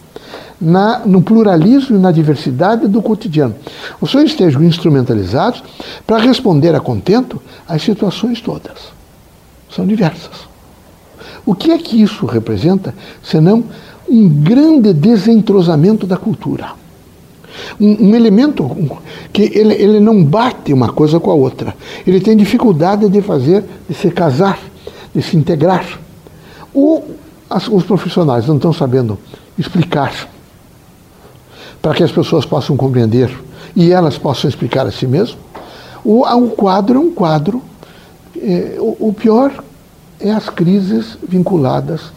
na, 0.60 1.00
no 1.06 1.22
pluralismo 1.22 1.96
e 1.96 2.00
na 2.00 2.12
diversidade 2.12 2.88
do 2.88 3.02
cotidiano, 3.02 3.56
os 4.02 4.12
senhores 4.12 4.32
estejam 4.32 4.64
instrumentalizados 4.64 5.64
para 6.06 6.18
responder 6.18 6.76
a 6.76 6.80
contento 6.80 7.42
às 7.68 7.82
situações 7.82 8.42
todas. 8.42 8.92
São 9.70 9.86
diversas. 9.86 10.49
O 11.50 11.56
que 11.56 11.72
é 11.72 11.80
que 11.80 12.00
isso 12.00 12.28
representa, 12.28 12.94
senão 13.24 13.64
um 14.08 14.30
grande 14.30 14.94
desentrosamento 14.94 16.06
da 16.06 16.16
cultura? 16.16 16.74
Um, 17.82 18.10
um 18.10 18.16
elemento 18.16 18.70
que 19.34 19.42
ele, 19.58 19.74
ele 19.74 20.00
não 20.00 20.24
bate 20.24 20.72
uma 20.72 20.90
coisa 20.90 21.20
com 21.20 21.32
a 21.32 21.34
outra. 21.34 21.76
Ele 22.06 22.20
tem 22.20 22.38
dificuldade 22.38 23.10
de 23.10 23.20
fazer, 23.24 23.66
de 23.90 23.96
se 23.96 24.12
casar, 24.12 24.60
de 25.12 25.24
se 25.24 25.36
integrar. 25.36 26.00
Ou 26.72 27.16
as, 27.50 27.68
os 27.68 27.84
profissionais 27.84 28.46
não 28.46 28.58
estão 28.58 28.72
sabendo 28.72 29.18
explicar 29.58 30.30
para 31.82 31.96
que 31.96 32.04
as 32.04 32.12
pessoas 32.12 32.46
possam 32.46 32.78
compreender 32.78 33.36
e 33.76 33.92
elas 33.92 34.20
possam 34.20 34.48
explicar 34.48 34.86
a 34.86 34.92
si 34.92 35.08
mesmas. 35.08 35.36
O, 36.06 36.22
o 36.22 36.50
quadro 36.52 37.00
é 37.00 37.02
um 37.02 37.12
quadro. 37.12 37.60
É, 38.40 38.76
o, 38.78 39.08
o 39.08 39.14
pior 39.14 39.52
é 40.20 40.32
as 40.32 40.50
crises 40.50 41.18
vinculadas. 41.28 42.12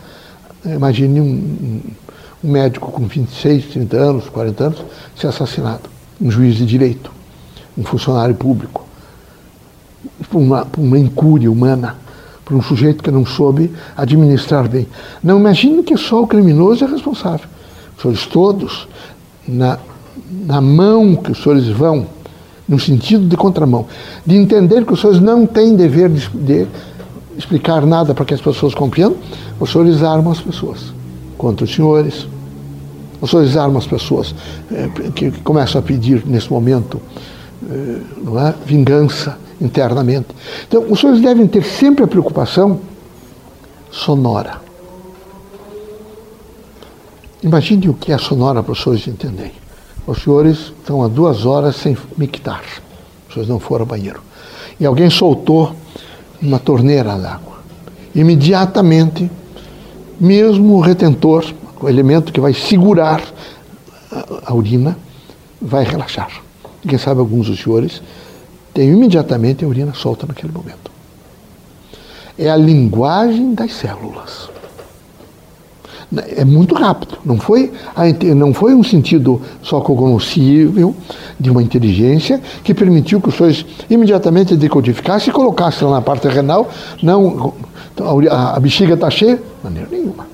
Eh, 0.64 0.74
imagine 0.74 1.20
um, 1.20 1.80
um, 2.44 2.50
médico 2.50 2.90
com 2.90 3.06
26, 3.06 3.66
30 3.66 3.96
anos, 3.96 4.28
40 4.28 4.64
anos, 4.64 4.84
ser 5.16 5.28
assassinado. 5.28 5.88
Um 6.20 6.30
juiz 6.30 6.56
de 6.56 6.66
direito, 6.66 7.12
um 7.76 7.84
funcionário 7.84 8.34
público, 8.34 8.84
por 10.28 10.38
uma, 10.38 10.64
por 10.64 10.80
uma 10.80 10.98
incúria 10.98 11.50
humana, 11.50 11.96
por 12.44 12.56
um 12.56 12.62
sujeito 12.62 13.02
que 13.02 13.10
não 13.10 13.24
soube 13.24 13.72
administrar 13.96 14.68
bem. 14.68 14.86
Não 15.22 15.38
imagine 15.38 15.82
que 15.82 15.96
só 15.96 16.22
o 16.22 16.26
criminoso 16.26 16.84
é 16.84 16.88
responsável. 16.88 17.46
Os 17.96 18.02
senhores 18.02 18.26
todos, 18.26 18.88
na, 19.46 19.78
na 20.44 20.60
mão 20.60 21.14
que 21.16 21.30
os 21.30 21.42
senhores 21.42 21.68
vão, 21.68 22.06
no 22.68 22.78
sentido 22.78 23.26
de 23.26 23.36
contramão, 23.36 23.86
de 24.24 24.36
entender 24.36 24.84
que 24.84 24.92
os 24.92 25.00
senhores 25.00 25.20
não 25.20 25.46
têm 25.46 25.76
dever 25.76 26.08
de, 26.08 26.28
de 26.28 26.66
explicar 27.36 27.84
nada 27.86 28.14
para 28.14 28.24
que 28.24 28.34
as 28.34 28.40
pessoas 28.40 28.74
compreendam, 28.74 29.16
os 29.58 29.70
senhores 29.70 30.02
armam 30.02 30.32
as 30.32 30.40
pessoas 30.40 30.92
contra 31.38 31.64
os 31.64 31.74
senhores. 31.74 32.26
Os 33.20 33.30
senhores 33.30 33.56
armam 33.56 33.78
as 33.78 33.86
pessoas 33.86 34.34
é, 34.70 34.88
que, 35.14 35.30
começam 35.42 35.80
a 35.80 35.82
pedir, 35.82 36.24
nesse 36.26 36.50
momento, 36.50 37.00
é, 37.68 38.00
não 38.22 38.38
é? 38.38 38.54
vingança 38.64 39.38
internamente. 39.60 40.28
Então, 40.66 40.84
os 40.90 41.00
senhores 41.00 41.22
devem 41.22 41.46
ter 41.46 41.62
sempre 41.62 42.04
a 42.04 42.08
preocupação 42.08 42.80
sonora. 43.90 44.60
Imagine 47.42 47.88
o 47.88 47.94
que 47.94 48.12
é 48.12 48.18
sonora 48.18 48.62
para 48.62 48.72
os 48.72 48.82
senhores 48.82 49.06
entenderem. 49.06 49.52
Os 50.06 50.22
senhores 50.22 50.72
estão 50.80 51.02
há 51.02 51.08
duas 51.08 51.44
horas 51.44 51.76
sem 51.76 51.96
mictar. 52.16 52.62
Os 53.28 53.34
senhores 53.34 53.48
não 53.48 53.60
foram 53.60 53.82
ao 53.82 53.86
banheiro. 53.86 54.20
E 54.78 54.86
alguém 54.86 55.10
soltou 55.10 55.74
uma 56.42 56.58
torneira 56.58 57.16
d'água. 57.16 57.62
Imediatamente, 58.14 59.30
mesmo 60.20 60.74
o 60.74 60.80
retentor, 60.80 61.44
o 61.80 61.88
elemento 61.88 62.32
que 62.32 62.40
vai 62.40 62.52
segurar 62.52 63.22
a 64.44 64.54
urina, 64.54 64.96
vai 65.60 65.84
relaxar. 65.84 66.30
Quem 66.86 66.98
sabe 66.98 67.20
alguns 67.20 67.46
dos 67.46 67.60
senhores 67.60 68.02
têm 68.74 68.90
imediatamente 68.90 69.64
a 69.64 69.68
urina 69.68 69.94
solta 69.94 70.26
naquele 70.26 70.52
momento. 70.52 70.90
É 72.36 72.50
a 72.50 72.56
linguagem 72.56 73.54
das 73.54 73.72
células. 73.72 74.51
É 76.36 76.44
muito 76.44 76.74
rápido. 76.74 77.18
Não 77.24 77.38
foi, 77.38 77.72
não 78.36 78.52
foi 78.52 78.74
um 78.74 78.82
sentido 78.82 79.40
só 79.62 79.80
cognoscível 79.80 80.94
de 81.40 81.50
uma 81.50 81.62
inteligência 81.62 82.40
que 82.62 82.74
permitiu 82.74 83.20
que 83.20 83.30
os 83.30 83.34
senhores 83.34 83.64
imediatamente 83.88 84.54
decodificassem 84.56 85.30
e 85.30 85.32
colocassem 85.32 85.88
lá 85.88 85.94
na 85.94 86.02
parte 86.02 86.28
renal. 86.28 86.68
Não, 87.02 87.54
a, 88.30 88.56
a 88.56 88.60
bexiga 88.60 88.94
está 88.94 89.08
cheia? 89.08 89.36
De 89.36 89.42
maneira 89.64 89.88
nenhuma. 89.90 90.26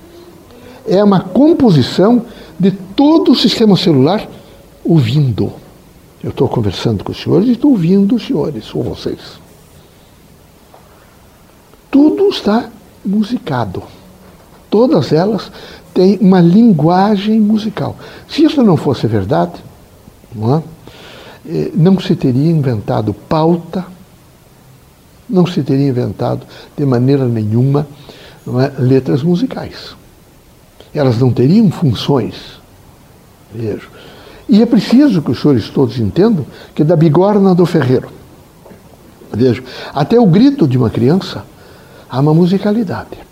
É 0.86 1.02
uma 1.04 1.20
composição 1.20 2.22
de 2.58 2.72
todo 2.72 3.32
o 3.32 3.36
sistema 3.36 3.76
celular 3.76 4.26
ouvindo. 4.84 5.52
Eu 6.24 6.30
estou 6.30 6.48
conversando 6.48 7.04
com 7.04 7.12
os 7.12 7.22
senhores 7.22 7.48
e 7.48 7.52
estou 7.52 7.70
ouvindo 7.70 8.16
os 8.16 8.26
senhores, 8.26 8.74
ou 8.74 8.82
vocês. 8.82 9.20
Tudo 11.88 12.28
está 12.30 12.68
musicado. 13.04 13.82
Todas 14.70 15.12
elas 15.12 15.50
têm 15.94 16.18
uma 16.20 16.40
linguagem 16.40 17.40
musical. 17.40 17.96
Se 18.28 18.44
isso 18.44 18.62
não 18.62 18.76
fosse 18.76 19.06
verdade, 19.06 19.52
não, 20.34 20.56
é? 20.56 20.62
Eh, 21.46 21.70
não 21.74 21.98
se 21.98 22.14
teria 22.14 22.50
inventado 22.50 23.14
pauta, 23.14 23.86
não 25.28 25.46
se 25.46 25.62
teria 25.62 25.88
inventado 25.88 26.46
de 26.76 26.84
maneira 26.84 27.26
nenhuma 27.26 27.86
é? 28.46 28.80
letras 28.80 29.22
musicais. 29.22 29.96
Elas 30.94 31.18
não 31.18 31.32
teriam 31.32 31.70
funções. 31.70 32.34
Vejo. 33.54 33.90
E 34.48 34.62
é 34.62 34.66
preciso 34.66 35.22
que 35.22 35.30
os 35.30 35.40
senhores 35.40 35.68
todos 35.68 35.98
entendam 35.98 36.46
que 36.74 36.82
da 36.82 36.96
bigorna 36.96 37.54
do 37.54 37.66
ferreiro 37.66 38.18
Veja, 39.32 39.62
até 39.94 40.18
o 40.18 40.26
grito 40.26 40.66
de 40.66 40.78
uma 40.78 40.90
criança 40.90 41.44
há 42.08 42.20
uma 42.20 42.32
musicalidade. 42.32 43.27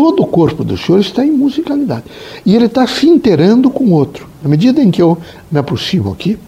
Todo 0.00 0.22
o 0.22 0.26
corpo 0.26 0.64
do 0.64 0.78
senhor 0.78 0.98
está 0.98 1.22
em 1.22 1.30
musicalidade. 1.30 2.04
E 2.46 2.56
ele 2.56 2.64
está 2.64 2.86
se 2.86 3.06
inteirando 3.06 3.68
com 3.68 3.84
o 3.84 3.92
outro. 3.92 4.26
Na 4.42 4.48
medida 4.48 4.80
em 4.80 4.90
que 4.90 5.02
eu 5.02 5.18
me 5.50 5.58
aproximo 5.58 6.10
aqui, 6.10 6.38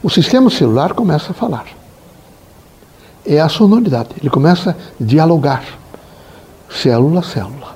o 0.00 0.08
sistema 0.08 0.48
celular 0.48 0.94
começa 0.94 1.32
a 1.32 1.34
falar. 1.34 1.66
É 3.26 3.40
a 3.40 3.48
sonoridade. 3.48 4.10
Ele 4.20 4.30
começa 4.30 4.70
a 4.70 5.04
dialogar. 5.04 5.64
Célula 6.70 7.18
a 7.18 7.22
célula. 7.24 7.74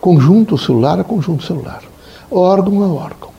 Conjunto 0.00 0.58
celular 0.58 0.98
a 0.98 1.04
conjunto 1.04 1.44
celular. 1.44 1.84
Órgão 2.28 2.82
a 2.82 2.88
órgão. 2.88 3.30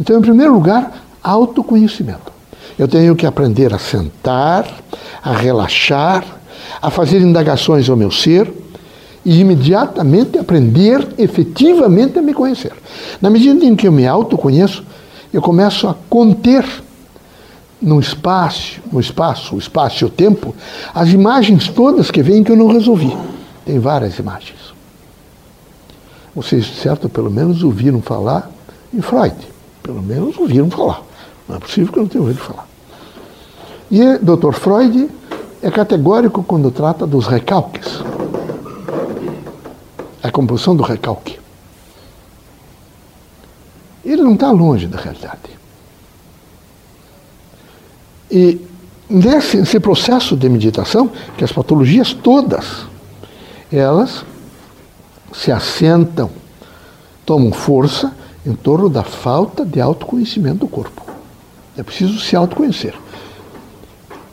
Então, 0.00 0.20
em 0.20 0.22
primeiro 0.22 0.54
lugar, 0.54 1.02
autoconhecimento. 1.20 2.32
Eu 2.78 2.86
tenho 2.86 3.16
que 3.16 3.26
aprender 3.26 3.74
a 3.74 3.78
sentar, 3.78 4.72
a 5.20 5.32
relaxar, 5.32 6.24
a 6.80 6.90
fazer 6.90 7.20
indagações 7.20 7.90
ao 7.90 7.96
meu 7.96 8.12
ser 8.12 8.59
e 9.24 9.40
imediatamente 9.40 10.38
aprender 10.38 11.06
efetivamente 11.18 12.18
a 12.18 12.22
me 12.22 12.32
conhecer. 12.32 12.72
Na 13.20 13.28
medida 13.28 13.64
em 13.64 13.76
que 13.76 13.86
eu 13.86 13.92
me 13.92 14.06
autoconheço, 14.06 14.84
eu 15.32 15.42
começo 15.42 15.86
a 15.88 15.94
conter 16.08 16.64
no 17.80 17.98
espaço, 18.00 18.80
no 18.92 19.00
espaço, 19.00 19.54
o 19.54 19.58
espaço 19.58 20.04
e 20.04 20.06
o 20.06 20.10
tempo, 20.10 20.54
as 20.94 21.10
imagens 21.10 21.68
todas 21.68 22.10
que 22.10 22.22
vêm 22.22 22.42
que 22.42 22.52
eu 22.52 22.56
não 22.56 22.68
resolvi. 22.68 23.16
Tem 23.64 23.78
várias 23.78 24.18
imagens. 24.18 24.58
Vocês, 26.34 26.66
certo, 26.66 27.08
pelo 27.08 27.30
menos 27.30 27.62
ouviram 27.62 28.00
falar 28.00 28.50
em 28.92 29.00
Freud. 29.00 29.34
Pelo 29.82 30.02
menos 30.02 30.36
ouviram 30.38 30.70
falar. 30.70 31.02
Não 31.48 31.56
é 31.56 31.58
possível 31.58 31.92
que 31.92 31.98
eu 31.98 32.02
não 32.02 32.08
tenha 32.08 32.22
ouvido 32.22 32.40
falar. 32.40 32.68
E 33.90 34.18
Dr. 34.18 34.52
Freud 34.52 35.08
é 35.62 35.70
categórico 35.70 36.42
quando 36.42 36.70
trata 36.70 37.06
dos 37.06 37.26
recalques 37.26 38.02
a 40.22 40.30
composição 40.30 40.76
do 40.76 40.82
recalque. 40.82 41.38
Ele 44.04 44.22
não 44.22 44.34
está 44.34 44.50
longe 44.50 44.86
da 44.86 44.98
realidade. 44.98 45.58
E 48.30 48.60
nesse, 49.08 49.58
nesse 49.58 49.80
processo 49.80 50.36
de 50.36 50.48
meditação, 50.48 51.10
que 51.36 51.44
as 51.44 51.52
patologias 51.52 52.14
todas, 52.14 52.86
elas 53.72 54.24
se 55.32 55.50
assentam, 55.50 56.30
tomam 57.24 57.52
força 57.52 58.14
em 58.44 58.54
torno 58.54 58.88
da 58.88 59.02
falta 59.02 59.64
de 59.64 59.80
autoconhecimento 59.80 60.58
do 60.60 60.68
corpo. 60.68 61.04
É 61.76 61.82
preciso 61.82 62.18
se 62.18 62.34
autoconhecer. 62.34 62.94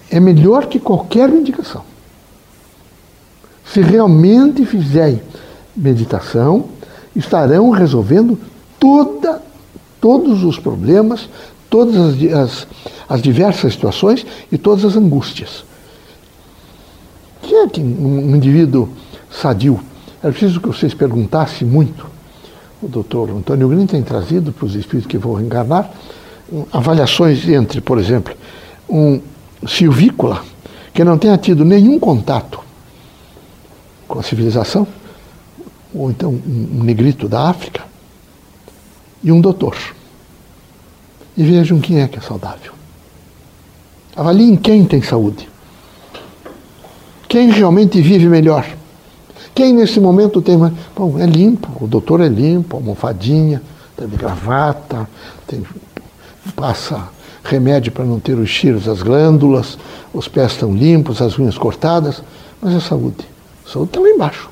É 0.09 0.19
melhor 0.19 0.67
que 0.67 0.79
qualquer 0.79 1.29
indicação. 1.29 1.83
Se 3.65 3.81
realmente 3.81 4.65
fizerem 4.65 5.21
meditação, 5.77 6.65
estarão 7.15 7.69
resolvendo 7.69 8.37
toda, 8.79 9.41
todos 10.01 10.43
os 10.43 10.57
problemas, 10.57 11.29
todas 11.69 11.95
as, 11.95 12.33
as, 12.33 12.67
as 13.07 13.21
diversas 13.21 13.73
situações 13.73 14.25
e 14.51 14.57
todas 14.57 14.83
as 14.83 14.95
angústias. 14.95 15.63
que 17.41 17.55
é 17.55 17.67
que 17.67 17.81
um 17.81 18.35
indivíduo 18.35 18.89
sadio? 19.29 19.79
É 20.23 20.29
preciso 20.29 20.59
que 20.59 20.67
vocês 20.67 20.93
perguntassem 20.93 21.67
muito. 21.67 22.07
O 22.81 22.87
doutor 22.87 23.29
Antônio 23.29 23.69
Green 23.69 23.85
tem 23.85 24.03
trazido 24.03 24.51
para 24.51 24.65
os 24.65 24.75
espíritos 24.75 25.09
que 25.09 25.17
vão 25.17 25.33
reencarnar 25.33 25.91
avaliações 26.71 27.47
entre, 27.47 27.81
por 27.81 27.97
exemplo, 27.97 28.33
um 28.89 29.19
silvícola 29.67 30.43
que 30.93 31.03
não 31.03 31.17
tenha 31.17 31.37
tido 31.37 31.65
nenhum 31.65 31.99
contato 31.99 32.59
com 34.07 34.19
a 34.19 34.23
civilização, 34.23 34.87
ou 35.93 36.09
então 36.09 36.31
um 36.31 36.83
negrito 36.83 37.27
da 37.27 37.49
África, 37.49 37.83
e 39.23 39.31
um 39.31 39.41
doutor. 39.41 39.75
E 41.35 41.43
vejam 41.43 41.79
quem 41.79 42.01
é 42.01 42.07
que 42.07 42.17
é 42.17 42.21
saudável. 42.21 42.73
Avaliem 44.15 44.55
quem 44.55 44.85
tem 44.85 45.01
saúde. 45.01 45.47
Quem 47.27 47.51
realmente 47.51 48.01
vive 48.01 48.27
melhor. 48.27 48.65
Quem 49.53 49.73
nesse 49.73 49.99
momento 49.99 50.41
tem 50.41 50.57
mais. 50.57 50.73
Bom, 50.95 51.19
é 51.19 51.25
limpo, 51.25 51.83
o 51.83 51.87
doutor 51.87 52.21
é 52.21 52.27
limpo, 52.27 52.77
almofadinha, 52.77 53.61
tem 53.95 54.07
gravata, 54.07 55.07
tem, 55.45 55.63
passa 56.55 57.09
remédio 57.43 57.91
para 57.91 58.05
não 58.05 58.19
ter 58.19 58.37
os 58.37 58.49
cheiros 58.49 58.85
das 58.85 59.01
glândulas, 59.01 59.77
os 60.13 60.27
pés 60.27 60.51
estão 60.51 60.75
limpos, 60.75 61.21
as 61.21 61.37
unhas 61.39 61.57
cortadas, 61.57 62.21
mas 62.61 62.75
a 62.75 62.81
saúde. 62.81 63.25
A 63.65 63.69
saúde 63.69 63.89
está 63.89 63.99
lá 63.99 64.09
embaixo. 64.09 64.49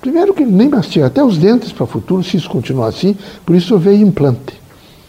Primeiro 0.00 0.32
que 0.32 0.44
nem 0.44 0.68
mastiga, 0.68 1.06
até 1.06 1.22
os 1.22 1.36
dentes 1.36 1.72
para 1.72 1.84
o 1.84 1.86
futuro, 1.86 2.24
se 2.24 2.36
isso 2.36 2.48
continuar 2.48 2.88
assim, 2.88 3.16
por 3.44 3.54
isso 3.54 3.78
veio 3.78 4.06
implante. 4.06 4.60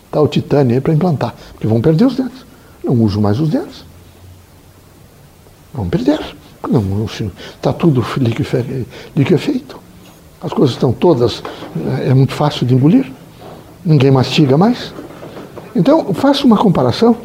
Está 0.06 0.22
o 0.22 0.28
titânio 0.28 0.76
aí 0.76 0.82
para 0.82 0.94
implantar, 0.94 1.34
porque 1.54 1.66
vão 1.66 1.80
perder 1.80 2.06
os 2.06 2.16
dentes. 2.16 2.46
Não 2.84 2.94
uso 3.02 3.22
mais 3.22 3.40
os 3.40 3.50
dentes. 3.50 3.86
Vão 5.74 5.88
perder. 5.88 6.20
Não, 6.70 7.06
está 7.06 7.72
tudo 7.72 8.06
liquefeito. 9.16 9.80
As 10.42 10.52
coisas 10.52 10.76
estão 10.76 10.92
todas, 10.92 11.42
é, 12.00 12.10
é 12.10 12.14
muito 12.14 12.34
fácil 12.34 12.66
de 12.66 12.74
engolir. 12.74 13.10
Ninguém 13.86 14.12
mastiga 14.12 14.58
mais. 14.58 14.94
Então, 15.76 16.14
faço 16.14 16.46
uma 16.46 16.58
comparação 16.58 17.16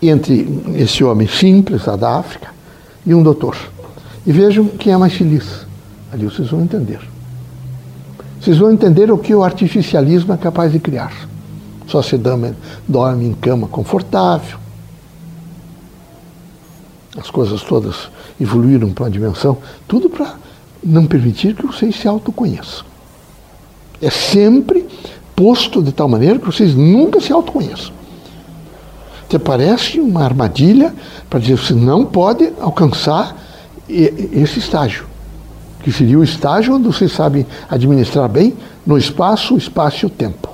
entre 0.00 0.46
esse 0.74 1.02
homem 1.02 1.26
simples, 1.28 1.86
lá 1.86 1.96
da 1.96 2.18
África, 2.18 2.50
e 3.06 3.14
um 3.14 3.22
doutor. 3.22 3.56
E 4.26 4.32
vejam 4.32 4.66
quem 4.66 4.92
é 4.92 4.96
mais 4.96 5.14
feliz. 5.14 5.66
Ali 6.12 6.26
vocês 6.26 6.48
vão 6.48 6.60
entender. 6.60 7.00
Vocês 8.38 8.58
vão 8.58 8.70
entender 8.70 9.10
o 9.10 9.16
que 9.16 9.34
o 9.34 9.42
artificialismo 9.42 10.34
é 10.34 10.36
capaz 10.36 10.70
de 10.70 10.78
criar. 10.78 11.12
Só 11.86 12.02
se 12.02 12.18
dorme, 12.18 12.54
dorme 12.86 13.26
em 13.26 13.32
cama 13.32 13.66
confortável. 13.66 14.58
As 17.16 17.30
coisas 17.30 17.62
todas 17.62 18.10
evoluíram 18.40 18.90
para 18.90 19.04
uma 19.04 19.10
dimensão, 19.10 19.58
tudo 19.88 20.10
para 20.10 20.34
não 20.84 21.06
permitir 21.06 21.54
que 21.54 21.66
vocês 21.66 21.96
se 21.96 22.06
autoconheçam. 22.06 22.84
É 24.00 24.10
sempre 24.10 24.86
posto 25.34 25.82
de 25.82 25.92
tal 25.92 26.08
maneira 26.08 26.38
que 26.38 26.46
vocês 26.46 26.74
nunca 26.74 27.20
se 27.20 27.32
autoconheçam. 27.32 27.92
Até 29.24 29.38
parece 29.38 29.98
uma 30.00 30.24
armadilha 30.24 30.94
para 31.30 31.38
dizer 31.38 31.58
que 31.58 31.66
você 31.66 31.74
não 31.74 32.04
pode 32.04 32.52
alcançar 32.60 33.36
esse 33.88 34.58
estágio 34.58 35.11
que 35.82 35.92
seria 35.92 36.18
o 36.18 36.24
estágio 36.24 36.74
onde 36.74 36.86
você 36.86 37.08
sabe 37.08 37.46
administrar 37.68 38.28
bem 38.28 38.56
no 38.86 38.96
espaço, 38.96 39.56
espaço 39.56 40.04
e 40.04 40.06
o 40.06 40.10
tempo. 40.10 40.48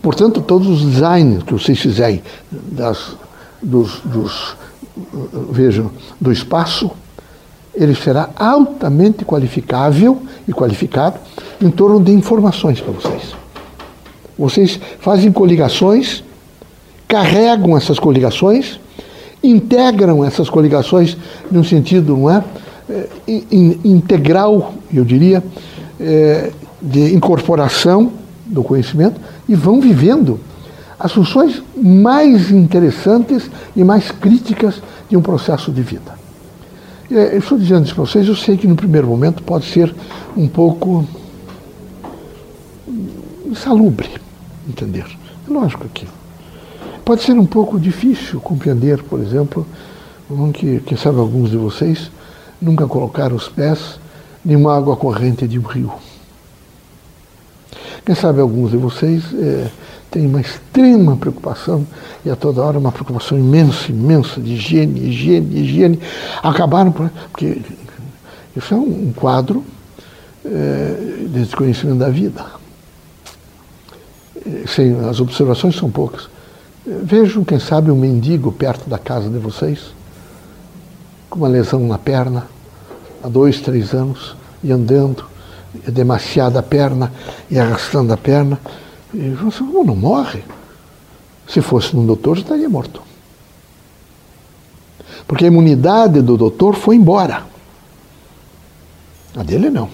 Portanto, 0.00 0.40
todos 0.40 0.68
os 0.68 0.82
designs 0.82 1.42
que 1.42 1.52
vocês 1.52 1.78
fizerem 1.78 2.22
das, 2.50 3.16
dos, 3.62 4.00
dos, 4.00 4.56
vejam, 5.50 5.90
do 6.20 6.32
espaço, 6.32 6.90
ele 7.74 7.94
será 7.94 8.30
altamente 8.36 9.24
qualificável 9.24 10.22
e 10.46 10.52
qualificado 10.52 11.18
em 11.60 11.70
torno 11.70 12.00
de 12.00 12.10
informações 12.12 12.80
para 12.80 12.92
vocês. 12.92 13.34
Vocês 14.36 14.80
fazem 14.98 15.30
coligações, 15.30 16.24
carregam 17.06 17.76
essas 17.76 17.98
coligações 17.98 18.80
integram 19.42 20.24
essas 20.24 20.48
coligações 20.48 21.16
num 21.50 21.64
sentido, 21.64 22.16
não 22.16 22.30
é? 22.30 22.44
é 22.88 23.08
integral, 23.84 24.74
eu 24.92 25.04
diria, 25.04 25.42
é, 26.00 26.50
de 26.80 27.14
incorporação 27.14 28.12
do 28.46 28.62
conhecimento 28.62 29.20
e 29.48 29.54
vão 29.54 29.80
vivendo 29.80 30.38
as 30.98 31.12
funções 31.12 31.62
mais 31.76 32.50
interessantes 32.50 33.50
e 33.74 33.82
mais 33.82 34.10
críticas 34.10 34.80
de 35.08 35.16
um 35.16 35.22
processo 35.22 35.72
de 35.72 35.82
vida. 35.82 36.12
É, 37.10 37.34
eu 37.34 37.38
estou 37.38 37.58
dizendo 37.58 37.84
isso 37.84 37.94
para 37.94 38.04
vocês, 38.04 38.26
eu 38.28 38.36
sei 38.36 38.56
que 38.56 38.66
no 38.66 38.76
primeiro 38.76 39.06
momento 39.06 39.42
pode 39.42 39.66
ser 39.66 39.94
um 40.36 40.48
pouco 40.48 41.06
insalubre, 43.46 44.08
entender. 44.68 45.04
É 45.48 45.52
lógico 45.52 45.86
que 45.92 46.06
Pode 47.04 47.22
ser 47.22 47.32
um 47.32 47.46
pouco 47.46 47.80
difícil 47.80 48.40
compreender, 48.40 49.02
por 49.02 49.20
exemplo, 49.20 49.66
que, 50.54 50.80
quem 50.80 50.96
sabe 50.96 51.18
alguns 51.18 51.50
de 51.50 51.56
vocês 51.56 52.10
nunca 52.60 52.86
colocaram 52.86 53.34
os 53.34 53.48
pés 53.48 53.98
em 54.46 54.54
uma 54.54 54.76
água 54.76 54.96
corrente 54.96 55.48
de 55.48 55.58
um 55.58 55.62
rio. 55.62 55.92
Quem 58.04 58.14
sabe 58.14 58.40
alguns 58.40 58.70
de 58.70 58.76
vocês 58.76 59.24
é, 59.34 59.68
têm 60.10 60.26
uma 60.26 60.40
extrema 60.40 61.16
preocupação, 61.16 61.86
e 62.24 62.30
a 62.30 62.36
toda 62.36 62.62
hora 62.62 62.78
uma 62.78 62.92
preocupação 62.92 63.38
imensa, 63.38 63.90
imensa 63.90 64.40
de 64.40 64.52
higiene, 64.54 65.08
higiene, 65.08 65.60
higiene. 65.60 66.00
Acabaram 66.42 66.92
por. 66.92 67.10
Porque 67.30 67.62
isso 68.56 68.74
é 68.74 68.76
um 68.76 69.12
quadro 69.14 69.64
é, 70.44 70.96
de 71.20 71.44
desconhecimento 71.44 71.98
da 71.98 72.10
vida. 72.10 72.44
Sem, 74.66 74.98
as 75.08 75.20
observações 75.20 75.76
são 75.76 75.90
poucas. 75.90 76.31
Vejam, 76.84 77.44
quem 77.44 77.60
sabe, 77.60 77.92
um 77.92 77.96
mendigo 77.96 78.50
perto 78.50 78.90
da 78.90 78.98
casa 78.98 79.28
de 79.28 79.38
vocês, 79.38 79.94
com 81.30 81.38
uma 81.38 81.48
lesão 81.48 81.86
na 81.86 81.96
perna, 81.96 82.48
há 83.22 83.28
dois, 83.28 83.60
três 83.60 83.94
anos, 83.94 84.34
e 84.64 84.72
andando, 84.72 85.24
e 85.86 85.90
demasiada 85.92 86.58
a 86.58 86.62
perna, 86.62 87.12
e 87.48 87.56
arrastando 87.56 88.12
a 88.12 88.16
perna. 88.16 88.60
E 89.14 89.30
você, 89.30 89.58
como 89.58 89.84
não 89.84 89.94
morre? 89.94 90.42
Se 91.46 91.60
fosse 91.60 91.96
um 91.96 92.04
doutor, 92.04 92.36
já 92.36 92.42
estaria 92.42 92.68
morto. 92.68 93.00
Porque 95.28 95.44
a 95.44 95.48
imunidade 95.48 96.20
do 96.20 96.36
doutor 96.36 96.74
foi 96.74 96.96
embora. 96.96 97.44
A 99.36 99.42
dele 99.44 99.70
não. 99.70 99.88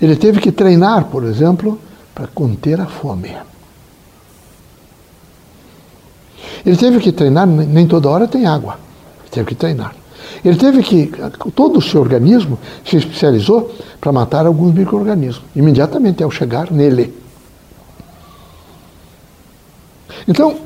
Ele 0.00 0.14
teve 0.14 0.40
que 0.40 0.52
treinar, 0.52 1.06
por 1.06 1.24
exemplo, 1.24 1.80
para 2.14 2.26
conter 2.26 2.80
a 2.80 2.86
fome. 2.86 3.34
Ele 6.64 6.76
teve 6.76 7.00
que 7.00 7.12
treinar, 7.12 7.46
nem 7.46 7.86
toda 7.86 8.08
hora 8.08 8.26
tem 8.26 8.46
água. 8.46 8.78
Ele 9.20 9.30
teve 9.30 9.46
que 9.46 9.54
treinar. 9.54 9.94
Ele 10.44 10.56
teve 10.56 10.82
que, 10.82 11.12
todo 11.54 11.78
o 11.78 11.82
seu 11.82 12.00
organismo 12.00 12.58
se 12.84 12.96
especializou 12.96 13.72
para 14.00 14.12
matar 14.12 14.46
alguns 14.46 14.74
micro-organismos, 14.74 15.42
imediatamente 15.54 16.22
ao 16.22 16.30
chegar 16.30 16.70
nele. 16.70 17.14
Então, 20.28 20.56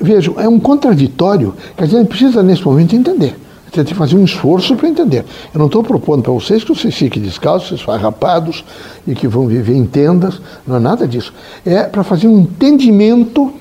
vejam, 0.00 0.34
é 0.38 0.48
um 0.48 0.58
contraditório 0.58 1.54
que 1.76 1.84
a 1.84 1.86
gente 1.86 2.08
precisa, 2.08 2.42
nesse 2.42 2.64
momento, 2.64 2.94
entender. 2.94 3.36
A 3.62 3.64
gente 3.66 3.74
tem 3.74 3.84
que 3.84 3.94
fazer 3.94 4.16
um 4.16 4.24
esforço 4.24 4.74
para 4.74 4.88
entender. 4.88 5.24
Eu 5.54 5.58
não 5.58 5.66
estou 5.66 5.82
propondo 5.82 6.22
para 6.22 6.32
vocês 6.32 6.64
que 6.64 6.74
vocês 6.74 6.94
fiquem 6.94 7.22
descalços, 7.22 7.80
farrapados 7.80 8.64
e 9.06 9.14
que 9.14 9.28
vão 9.28 9.46
viver 9.46 9.76
em 9.76 9.86
tendas, 9.86 10.40
não 10.66 10.76
é 10.76 10.80
nada 10.80 11.06
disso. 11.06 11.32
É 11.64 11.84
para 11.84 12.02
fazer 12.02 12.26
um 12.26 12.40
entendimento 12.40 13.52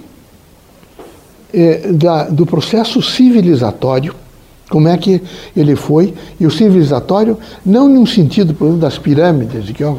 é, 1.53 1.91
da, 1.91 2.25
do 2.25 2.45
processo 2.45 3.01
civilizatório, 3.01 4.15
como 4.69 4.87
é 4.87 4.97
que 4.97 5.21
ele 5.55 5.75
foi, 5.75 6.13
e 6.39 6.45
o 6.45 6.51
civilizatório, 6.51 7.37
não 7.65 7.89
em 7.89 7.97
um 7.97 8.05
sentido, 8.05 8.53
por 8.53 8.65
exemplo, 8.65 8.81
das 8.81 8.97
pirâmides, 8.97 9.73
ó, 9.83 9.95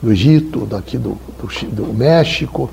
do 0.00 0.12
Egito, 0.12 0.60
daqui 0.66 0.96
do, 0.96 1.18
do, 1.40 1.66
do 1.72 1.92
México, 1.92 2.70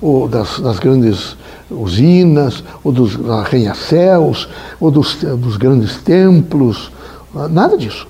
ou 0.00 0.28
das, 0.28 0.60
das, 0.60 0.78
grandes 0.78 1.36
usinas, 1.70 2.62
ou 2.84 2.92
dos 2.92 3.18
arranha-céus, 3.28 4.48
ou 4.78 4.90
dos, 4.90 5.14
dos 5.16 5.56
grandes 5.56 5.96
templos, 5.96 6.92
nada 7.50 7.76
disso. 7.76 8.06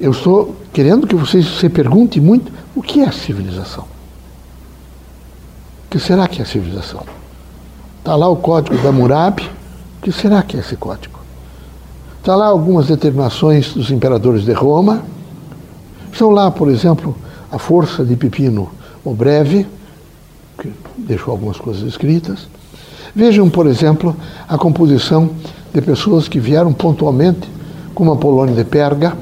Eu 0.00 0.10
estou 0.10 0.56
querendo 0.72 1.06
que 1.06 1.14
vocês 1.14 1.46
se 1.58 1.68
perguntem 1.68 2.20
muito 2.20 2.50
o 2.74 2.82
que 2.82 3.00
é 3.00 3.12
civilização. 3.12 3.84
O 5.84 5.90
que 5.90 6.00
será 6.00 6.26
que 6.26 6.42
é 6.42 6.44
civilização? 6.44 7.04
Está 8.00 8.16
lá 8.16 8.28
o 8.28 8.36
código 8.36 8.76
da 8.82 8.90
Murabi. 8.90 9.42
O 9.42 10.02
que 10.02 10.10
será 10.10 10.42
que 10.42 10.56
é 10.56 10.60
esse 10.60 10.74
código? 10.74 11.20
Está 12.18 12.34
lá 12.34 12.46
algumas 12.46 12.86
determinações 12.86 13.74
dos 13.74 13.90
imperadores 13.90 14.44
de 14.44 14.52
Roma. 14.52 15.02
Estão 16.10 16.30
lá, 16.30 16.50
por 16.50 16.68
exemplo, 16.68 17.14
a 17.52 17.58
força 17.58 18.02
de 18.02 18.16
Pipino 18.16 18.70
o 19.04 19.14
Breve, 19.14 19.66
que 20.58 20.72
deixou 20.96 21.32
algumas 21.32 21.58
coisas 21.58 21.82
escritas. 21.82 22.48
Vejam, 23.14 23.50
por 23.50 23.66
exemplo, 23.66 24.16
a 24.48 24.56
composição 24.56 25.30
de 25.72 25.82
pessoas 25.82 26.26
que 26.26 26.40
vieram 26.40 26.72
pontualmente, 26.72 27.48
como 27.94 28.12
a 28.12 28.16
Polônia 28.16 28.54
de 28.54 28.64
Perga. 28.64 29.14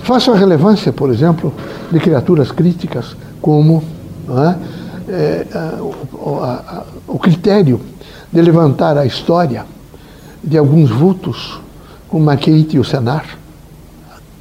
Façam 0.00 0.32
a 0.32 0.36
relevância, 0.38 0.90
por 0.90 1.10
exemplo, 1.10 1.52
de 1.92 2.00
criaturas 2.00 2.50
críticas 2.50 3.14
como 3.42 3.82
é, 4.30 4.75
é, 5.08 5.46
o, 5.80 6.40
a, 6.42 6.84
o 7.06 7.18
critério 7.18 7.80
de 8.32 8.40
levantar 8.40 8.98
a 8.98 9.06
história 9.06 9.64
de 10.42 10.56
alguns 10.58 10.90
vultos, 10.90 11.60
como 12.08 12.24
Maquete 12.24 12.76
e 12.76 12.78
o 12.78 12.84
Senar. 12.84 13.38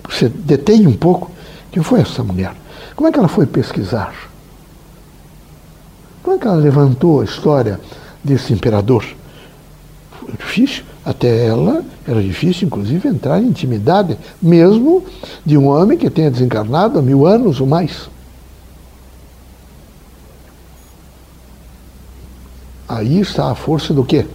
Você 0.09 0.29
detém 0.29 0.85
um 0.87 0.93
pouco. 0.93 1.31
Quem 1.71 1.81
foi 1.81 2.01
essa 2.01 2.23
mulher? 2.23 2.53
Como 2.95 3.07
é 3.07 3.11
que 3.11 3.19
ela 3.19 3.27
foi 3.27 3.45
pesquisar? 3.45 4.13
Como 6.23 6.35
é 6.35 6.39
que 6.39 6.47
ela 6.47 6.55
levantou 6.55 7.21
a 7.21 7.23
história 7.23 7.79
desse 8.23 8.53
imperador? 8.53 9.05
Foi 10.19 10.33
difícil. 10.37 10.83
Até 11.03 11.45
ela 11.45 11.83
era 12.07 12.21
difícil, 12.21 12.65
inclusive, 12.65 13.07
entrar 13.07 13.39
em 13.39 13.47
intimidade, 13.47 14.17
mesmo 14.41 15.03
de 15.45 15.55
um 15.55 15.67
homem 15.67 15.97
que 15.97 16.09
tenha 16.09 16.31
desencarnado 16.31 16.97
há 16.97 17.01
mil 17.01 17.27
anos 17.27 17.61
ou 17.61 17.67
mais. 17.67 18.09
Aí 22.87 23.19
está 23.19 23.51
a 23.51 23.55
força 23.55 23.93
do 23.93 24.03
quê? 24.03 24.25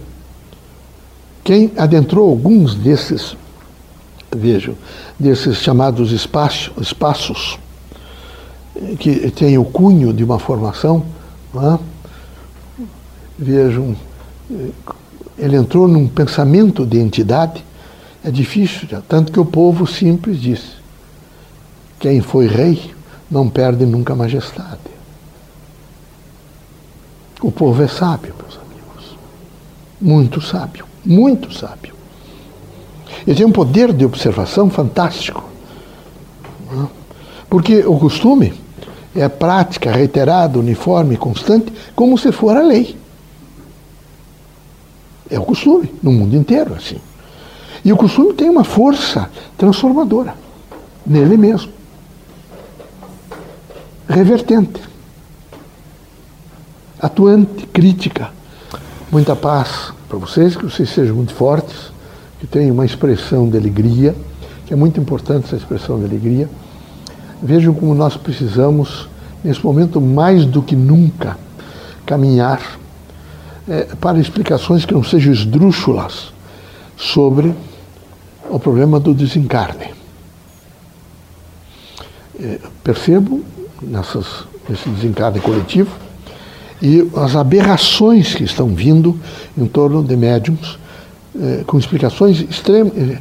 Quem 1.43 1.71
adentrou 1.77 2.29
alguns 2.29 2.75
desses, 2.75 3.35
vejam, 4.35 4.75
desses 5.19 5.57
chamados 5.57 6.11
espaços, 6.11 6.71
espaços 6.79 7.59
que 8.99 9.31
tem 9.31 9.57
o 9.57 9.65
cunho 9.65 10.13
de 10.13 10.23
uma 10.23 10.39
formação, 10.39 11.03
é? 11.55 11.79
vejam, 13.37 13.95
ele 15.37 15.55
entrou 15.55 15.87
num 15.87 16.07
pensamento 16.07 16.85
de 16.85 16.99
entidade, 16.99 17.63
é 18.23 18.29
difícil, 18.29 18.87
tanto 19.07 19.31
que 19.31 19.39
o 19.39 19.45
povo 19.45 19.87
simples 19.87 20.39
disse: 20.39 20.73
quem 21.99 22.21
foi 22.21 22.47
rei 22.47 22.93
não 23.29 23.49
perde 23.49 23.85
nunca 23.85 24.15
majestade. 24.15 24.90
O 27.41 27.51
povo 27.51 27.81
é 27.81 27.87
sábio, 27.87 28.35
meus 28.39 28.57
amigos. 28.57 29.17
Muito 29.99 30.41
sábio, 30.41 30.85
muito 31.03 31.51
sábio. 31.51 31.95
Ele 33.25 33.35
tem 33.35 33.45
um 33.45 33.51
poder 33.51 33.91
de 33.91 34.05
observação 34.05 34.69
fantástico. 34.69 35.43
Porque 37.49 37.85
o 37.85 37.97
costume 37.97 38.53
é 39.15 39.23
a 39.23 39.29
prática 39.29 39.91
reiterada, 39.91 40.59
uniforme, 40.59 41.17
constante, 41.17 41.73
como 41.95 42.17
se 42.17 42.31
for 42.31 42.55
a 42.55 42.61
lei. 42.61 42.95
É 45.29 45.39
o 45.39 45.43
costume, 45.43 45.91
no 46.01 46.11
mundo 46.11 46.35
inteiro, 46.35 46.75
assim. 46.75 46.97
E 47.83 47.91
o 47.91 47.97
costume 47.97 48.33
tem 48.33 48.49
uma 48.49 48.63
força 48.63 49.29
transformadora 49.57 50.35
nele 51.05 51.35
mesmo. 51.35 51.71
Revertente 54.07 54.90
atuante, 57.01 57.65
crítica. 57.65 58.29
Muita 59.11 59.35
paz 59.35 59.91
para 60.07 60.17
vocês, 60.17 60.55
que 60.55 60.63
vocês 60.63 60.89
sejam 60.89 61.15
muito 61.15 61.33
fortes, 61.33 61.91
que 62.39 62.45
tenham 62.45 62.73
uma 62.73 62.85
expressão 62.85 63.49
de 63.49 63.57
alegria, 63.57 64.15
que 64.65 64.73
é 64.73 64.77
muito 64.77 64.99
importante 64.99 65.45
essa 65.45 65.55
expressão 65.55 65.99
de 65.99 66.05
alegria. 66.05 66.47
Vejam 67.41 67.73
como 67.73 67.95
nós 67.95 68.15
precisamos, 68.15 69.09
nesse 69.43 69.63
momento 69.65 69.99
mais 69.99 70.45
do 70.45 70.61
que 70.61 70.75
nunca, 70.75 71.37
caminhar 72.05 72.61
é, 73.67 73.83
para 73.99 74.19
explicações 74.19 74.85
que 74.85 74.93
não 74.93 75.03
sejam 75.03 75.33
esdrúxulas 75.33 76.31
sobre 76.95 77.53
o 78.49 78.59
problema 78.59 78.99
do 78.99 79.13
desencarne. 79.13 79.93
É, 82.39 82.59
percebo 82.83 83.43
nessas, 83.81 84.45
nesse 84.69 84.87
desencarne 84.89 85.39
coletivo 85.39 86.10
e 86.81 87.07
as 87.15 87.35
aberrações 87.35 88.33
que 88.33 88.43
estão 88.43 88.67
vindo 88.67 89.17
em 89.57 89.67
torno 89.67 90.03
de 90.03 90.15
médiums, 90.15 90.79
eh, 91.39 91.63
com 91.67 91.77
explicações 91.77 92.41
extremas, 92.41 92.93
eh, 92.97 93.17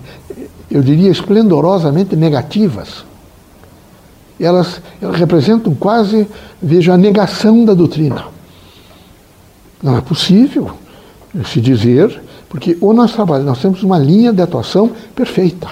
eu 0.71 0.83
diria 0.83 1.11
esplendorosamente 1.11 2.17
negativas. 2.17 3.05
Elas, 4.39 4.81
elas 5.03 5.19
representam 5.19 5.75
quase, 5.75 6.27
vejo, 6.63 6.91
a 6.91 6.97
negação 6.97 7.65
da 7.65 7.75
doutrina. 7.75 8.25
Não 9.83 9.99
é 9.99 10.01
possível 10.01 10.71
se 11.45 11.61
dizer, 11.61 12.23
porque 12.49 12.79
ou 12.81 12.95
nós 12.95 13.13
trabalhamos, 13.13 13.47
nós 13.47 13.61
temos 13.61 13.83
uma 13.83 13.99
linha 13.99 14.33
de 14.33 14.41
atuação 14.41 14.91
perfeita. 15.15 15.69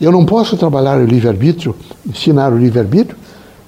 Eu 0.00 0.10
não 0.10 0.26
posso 0.26 0.56
trabalhar 0.56 0.98
o 0.98 1.04
livre-arbítrio, 1.04 1.74
ensinar 2.04 2.52
o 2.52 2.58
livre-arbítrio 2.58 3.16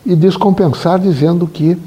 e 0.05 0.17
descompensar 0.17 0.99
dizendo 0.99 1.47
que 1.47 1.79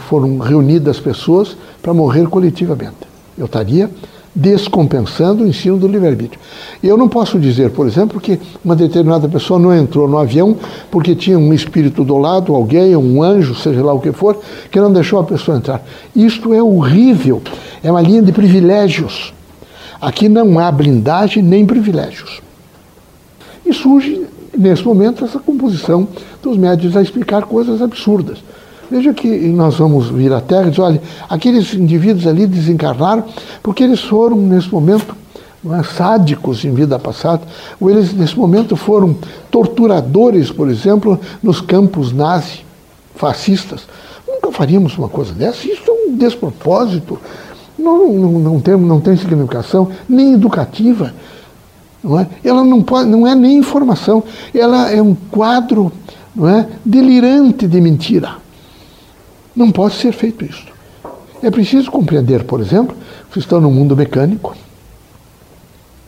foram 0.00 0.38
reunidas 0.38 1.00
pessoas 1.00 1.56
para 1.82 1.92
morrer 1.92 2.28
coletivamente. 2.28 3.06
Eu 3.36 3.46
estaria 3.46 3.90
descompensando 4.36 5.44
o 5.44 5.46
ensino 5.46 5.78
do 5.78 5.88
livre-arbítrio. 5.88 6.38
Eu 6.82 6.98
não 6.98 7.08
posso 7.08 7.38
dizer, 7.38 7.70
por 7.70 7.86
exemplo, 7.86 8.20
que 8.20 8.38
uma 8.62 8.76
determinada 8.76 9.26
pessoa 9.26 9.58
não 9.58 9.74
entrou 9.74 10.06
no 10.06 10.18
avião 10.18 10.54
porque 10.90 11.14
tinha 11.14 11.38
um 11.38 11.54
espírito 11.54 12.04
do 12.04 12.18
lado, 12.18 12.54
alguém, 12.54 12.94
um 12.94 13.22
anjo, 13.22 13.54
seja 13.54 13.82
lá 13.82 13.94
o 13.94 14.00
que 14.00 14.12
for, 14.12 14.38
que 14.70 14.78
não 14.78 14.92
deixou 14.92 15.18
a 15.18 15.24
pessoa 15.24 15.56
entrar. 15.56 15.82
Isto 16.14 16.52
é 16.52 16.62
horrível. 16.62 17.40
É 17.82 17.90
uma 17.90 18.02
linha 18.02 18.20
de 18.20 18.30
privilégios. 18.30 19.32
Aqui 19.98 20.28
não 20.28 20.58
há 20.58 20.70
blindagem 20.70 21.42
nem 21.42 21.64
privilégios. 21.64 22.42
E 23.64 23.72
surge, 23.72 24.26
nesse 24.56 24.84
momento, 24.84 25.24
essa 25.24 25.38
composição 25.38 26.06
dos 26.42 26.58
médios 26.58 26.94
a 26.94 27.00
explicar 27.00 27.44
coisas 27.44 27.80
absurdas 27.80 28.38
Veja 28.90 29.12
que 29.12 29.28
nós 29.48 29.76
vamos 29.76 30.08
vir 30.08 30.32
à 30.32 30.40
Terra 30.40 30.68
e 30.68 30.70
dizer, 30.70 30.82
olha, 30.82 31.02
aqueles 31.28 31.74
indivíduos 31.74 32.26
ali 32.26 32.46
desencarnaram 32.46 33.24
porque 33.62 33.82
eles 33.82 34.00
foram, 34.00 34.36
nesse 34.36 34.72
momento, 34.72 35.16
é, 35.72 35.82
sádicos 35.82 36.64
em 36.64 36.72
vida 36.72 36.98
passada, 36.98 37.42
ou 37.80 37.90
eles, 37.90 38.12
nesse 38.12 38.38
momento, 38.38 38.76
foram 38.76 39.16
torturadores, 39.50 40.50
por 40.52 40.68
exemplo, 40.68 41.18
nos 41.42 41.60
campos 41.60 42.12
nazi, 42.12 42.64
fascistas. 43.16 43.88
Nunca 44.26 44.52
faríamos 44.52 44.96
uma 44.96 45.08
coisa 45.08 45.32
dessa, 45.32 45.66
isso 45.66 45.82
é 45.88 45.92
um 45.92 46.16
despropósito, 46.16 47.18
não, 47.76 48.12
não, 48.12 48.32
não, 48.38 48.60
tem, 48.60 48.76
não 48.76 49.00
tem 49.00 49.16
significação 49.16 49.90
nem 50.08 50.34
educativa. 50.34 51.12
Não 52.02 52.20
é? 52.20 52.28
Ela 52.44 52.62
não, 52.62 52.82
pode, 52.82 53.08
não 53.08 53.26
é 53.26 53.34
nem 53.34 53.58
informação, 53.58 54.22
ela 54.54 54.90
é 54.90 55.02
um 55.02 55.14
quadro 55.14 55.90
não 56.34 56.48
é, 56.48 56.68
delirante 56.84 57.66
de 57.66 57.80
mentira. 57.80 58.45
Não 59.56 59.72
pode 59.72 59.94
ser 59.94 60.12
feito 60.12 60.44
isso. 60.44 60.66
É 61.42 61.50
preciso 61.50 61.90
compreender, 61.90 62.44
por 62.44 62.60
exemplo, 62.60 62.94
que 63.32 63.38
estão 63.38 63.60
no 63.60 63.70
mundo 63.70 63.96
mecânico, 63.96 64.54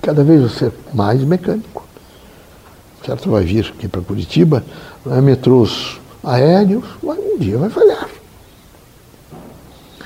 cada 0.02 0.22
vez 0.22 0.40
vai 0.42 0.50
ser 0.50 0.72
mais 0.92 1.22
mecânico. 1.22 1.87
Certo? 3.04 3.30
Vai 3.30 3.44
vir 3.44 3.72
aqui 3.74 3.88
para 3.88 4.02
Curitiba, 4.02 4.62
é, 5.11 5.20
metrôs 5.20 5.98
aéreos, 6.22 6.84
um 7.02 7.38
dia 7.38 7.56
vai 7.56 7.70
falhar. 7.70 8.08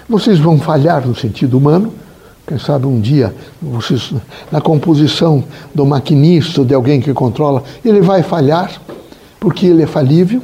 Vocês 0.08 0.38
vão 0.38 0.58
falhar 0.58 1.06
no 1.06 1.14
sentido 1.14 1.58
humano, 1.58 1.92
quem 2.46 2.58
sabe 2.58 2.86
um 2.86 3.00
dia, 3.00 3.34
vocês, 3.60 4.12
na 4.50 4.60
composição 4.60 5.42
do 5.74 5.86
maquinista, 5.86 6.64
de 6.64 6.74
alguém 6.74 7.00
que 7.00 7.12
controla, 7.14 7.64
ele 7.84 8.02
vai 8.02 8.22
falhar, 8.22 8.70
porque 9.40 9.66
ele 9.66 9.82
é 9.82 9.86
falível 9.86 10.42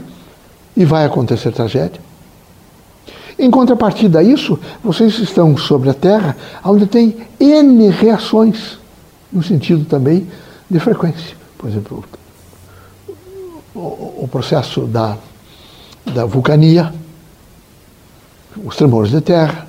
e 0.76 0.84
vai 0.84 1.04
acontecer 1.04 1.52
tragédia. 1.52 2.07
Em 3.38 3.50
contrapartida 3.50 4.18
a 4.18 4.22
isso, 4.22 4.58
vocês 4.82 5.16
estão 5.20 5.56
sobre 5.56 5.88
a 5.88 5.94
Terra, 5.94 6.36
onde 6.64 6.86
tem 6.86 7.16
N 7.38 7.88
reações, 7.90 8.78
no 9.32 9.42
sentido 9.42 9.84
também 9.84 10.26
de 10.68 10.80
frequência. 10.80 11.36
Por 11.56 11.68
exemplo, 11.68 12.04
o, 13.74 13.78
o 14.24 14.28
processo 14.30 14.82
da, 14.82 15.16
da 16.06 16.24
vulcania, 16.24 16.92
os 18.64 18.74
tremores 18.76 19.10
de 19.10 19.20
terra. 19.20 19.66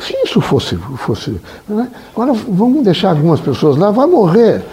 Se 0.00 0.14
isso 0.24 0.40
fosse. 0.40 0.76
fosse 0.76 1.38
né? 1.68 1.90
Agora, 2.14 2.32
vamos 2.32 2.82
deixar 2.82 3.10
algumas 3.10 3.40
pessoas 3.40 3.76
lá, 3.76 3.90
vai 3.90 4.06
morrer 4.06 4.64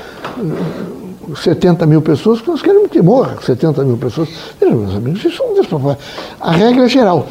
70 1.36 1.86
mil 1.86 2.02
pessoas, 2.02 2.40
porque 2.40 2.52
nós 2.52 2.62
queremos 2.62 2.90
que 2.90 3.02
morra 3.02 3.36
70 3.42 3.84
mil 3.84 3.98
pessoas. 3.98 4.30
Meus 4.62 4.96
amigos, 4.96 5.26
isso 5.26 5.44
é 5.44 5.46
um 5.46 5.54
despropósito. 5.56 6.04
A 6.40 6.52
regra 6.52 6.86
é 6.86 6.90
geral 6.90 7.28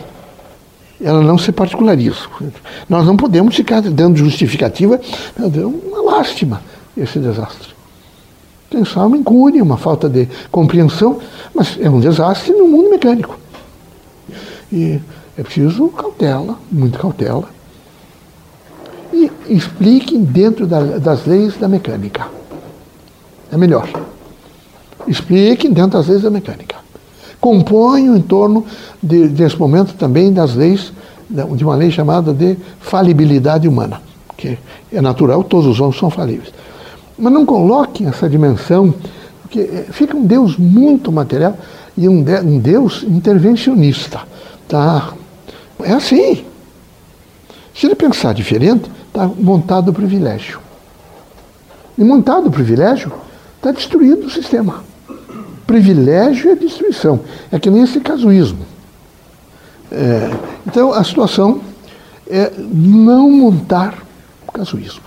ela 1.06 1.22
não 1.22 1.38
se 1.38 1.52
particulariza. 1.52 2.26
Nós 2.88 3.06
não 3.06 3.16
podemos 3.16 3.54
ficar 3.54 3.80
dando 3.80 4.16
justificativa, 4.16 5.00
meu 5.38 5.48
Deus, 5.48 5.72
uma 5.86 6.16
lástima 6.16 6.60
esse 6.96 7.20
desastre. 7.20 7.76
Só 8.84 9.06
uma 9.06 9.16
incúria, 9.16 9.62
uma 9.62 9.76
falta 9.76 10.08
de 10.08 10.28
compreensão, 10.50 11.20
mas 11.54 11.78
é 11.80 11.88
um 11.88 12.00
desastre 12.00 12.52
no 12.52 12.66
mundo 12.66 12.90
mecânico. 12.90 13.38
E 14.72 15.00
é 15.38 15.42
preciso 15.44 15.88
cautela, 15.90 16.58
muita 16.72 16.98
cautela. 16.98 17.48
E 19.12 19.30
expliquem 19.48 20.24
dentro 20.24 20.66
da, 20.66 20.80
das 20.98 21.24
leis 21.24 21.56
da 21.56 21.68
mecânica. 21.68 22.26
É 23.52 23.56
melhor. 23.56 23.88
Expliquem 25.06 25.72
dentro 25.72 25.98
das 25.98 26.08
leis 26.08 26.22
da 26.22 26.30
mecânica 26.30 26.85
compõem 27.46 28.08
em 28.08 28.20
torno, 28.20 28.66
de, 29.00 29.28
desse 29.28 29.56
momento, 29.56 29.94
também 29.94 30.32
das 30.32 30.56
leis, 30.56 30.92
de 31.30 31.62
uma 31.62 31.76
lei 31.76 31.92
chamada 31.92 32.32
de 32.32 32.56
falibilidade 32.80 33.68
humana, 33.68 34.02
que 34.36 34.58
é 34.92 35.00
natural, 35.00 35.44
todos 35.44 35.68
os 35.68 35.80
homens 35.80 35.96
são 35.96 36.10
falíveis. 36.10 36.52
Mas 37.16 37.32
não 37.32 37.46
coloquem 37.46 38.08
essa 38.08 38.28
dimensão, 38.28 38.92
porque 39.42 39.60
eh, 39.60 39.86
fica 39.92 40.16
um 40.16 40.26
Deus 40.26 40.56
muito 40.56 41.12
material 41.12 41.56
e 41.96 42.08
um, 42.08 42.20
de, 42.20 42.34
um 42.40 42.58
Deus 42.58 43.04
intervencionista. 43.04 44.22
Tá? 44.66 45.12
É 45.84 45.92
assim. 45.92 46.44
Se 47.72 47.86
ele 47.86 47.94
pensar 47.94 48.34
diferente, 48.34 48.90
está 49.06 49.24
montado 49.38 49.90
o 49.90 49.94
privilégio. 49.94 50.58
E 51.96 52.02
montado 52.02 52.48
o 52.48 52.50
privilégio, 52.50 53.12
está 53.56 53.70
destruído 53.70 54.26
o 54.26 54.30
sistema 54.30 54.85
privilégio 55.66 56.50
e 56.50 56.52
a 56.52 56.54
destruição. 56.54 57.20
É 57.50 57.58
que 57.58 57.70
nem 57.70 57.82
esse 57.82 58.00
casuísmo. 58.00 58.64
É, 59.90 60.30
então, 60.66 60.92
a 60.92 61.02
situação 61.02 61.60
é 62.28 62.52
não 62.58 63.30
montar 63.30 64.06
casuísmo. 64.52 65.04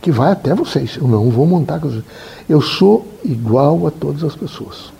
Que 0.00 0.10
vai 0.10 0.32
até 0.32 0.54
vocês. 0.54 0.96
Eu 0.96 1.08
não 1.08 1.30
vou 1.30 1.46
montar 1.46 1.80
casuísmo. 1.80 2.08
Eu 2.48 2.60
sou 2.60 3.06
igual 3.24 3.86
a 3.86 3.90
todas 3.90 4.24
as 4.24 4.34
pessoas. 4.34 4.92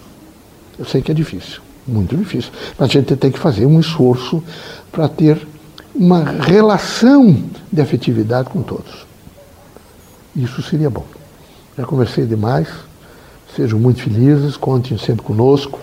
Eu 0.79 0.85
sei 0.85 1.03
que 1.03 1.11
é 1.11 1.15
difícil, 1.15 1.61
muito 1.87 2.17
difícil. 2.17 2.53
Mas 2.79 2.91
a 2.91 2.93
gente 2.93 3.17
tem 3.17 3.31
que 3.31 3.39
fazer 3.39 3.67
um 3.67 3.81
esforço 3.81 4.43
para 4.93 5.09
ter 5.09 5.47
uma 5.95 6.23
relação 6.23 7.43
de 7.73 7.81
afetividade 7.81 8.49
com 8.51 8.63
todos. 8.63 9.07
Isso 10.37 10.63
seria 10.63 10.89
bom. 10.89 11.05
Já 11.77 11.85
conversei 11.85 12.27
demais. 12.27 12.69
Sejam 13.59 13.77
muito 13.77 14.01
felizes, 14.01 14.57
contem 14.57 14.97
sempre 14.97 15.25
conosco, 15.25 15.81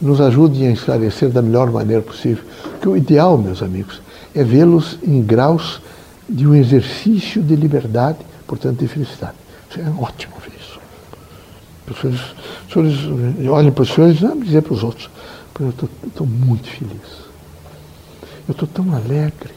nos 0.00 0.20
ajudem 0.20 0.66
a 0.66 0.72
esclarecer 0.72 1.28
da 1.30 1.40
melhor 1.40 1.70
maneira 1.70 2.02
possível. 2.02 2.42
Porque 2.72 2.88
o 2.88 2.96
ideal, 2.96 3.38
meus 3.38 3.62
amigos, 3.62 4.02
é 4.34 4.42
vê-los 4.42 4.98
em 5.00 5.22
graus 5.22 5.80
de 6.28 6.48
um 6.48 6.52
exercício 6.52 7.44
de 7.44 7.54
liberdade, 7.54 8.18
portanto 8.44 8.80
de 8.80 8.88
felicidade. 8.88 9.34
Isso 9.70 9.78
é 9.78 9.84
ótimo 10.02 10.34
ver 10.40 10.50
isso. 10.58 10.80
Os 11.88 12.72
senhores 12.72 13.48
olhem 13.48 13.70
para 13.70 13.82
os 13.82 13.90
senhores 13.90 14.20
e 14.20 14.44
dizer 14.44 14.62
para 14.62 14.74
os 14.74 14.82
outros, 14.82 15.08
eu 15.60 15.68
estou 15.68 16.26
muito 16.26 16.68
feliz. 16.68 17.30
Eu 18.48 18.52
estou 18.52 18.66
tão 18.66 18.92
alegre. 18.92 19.54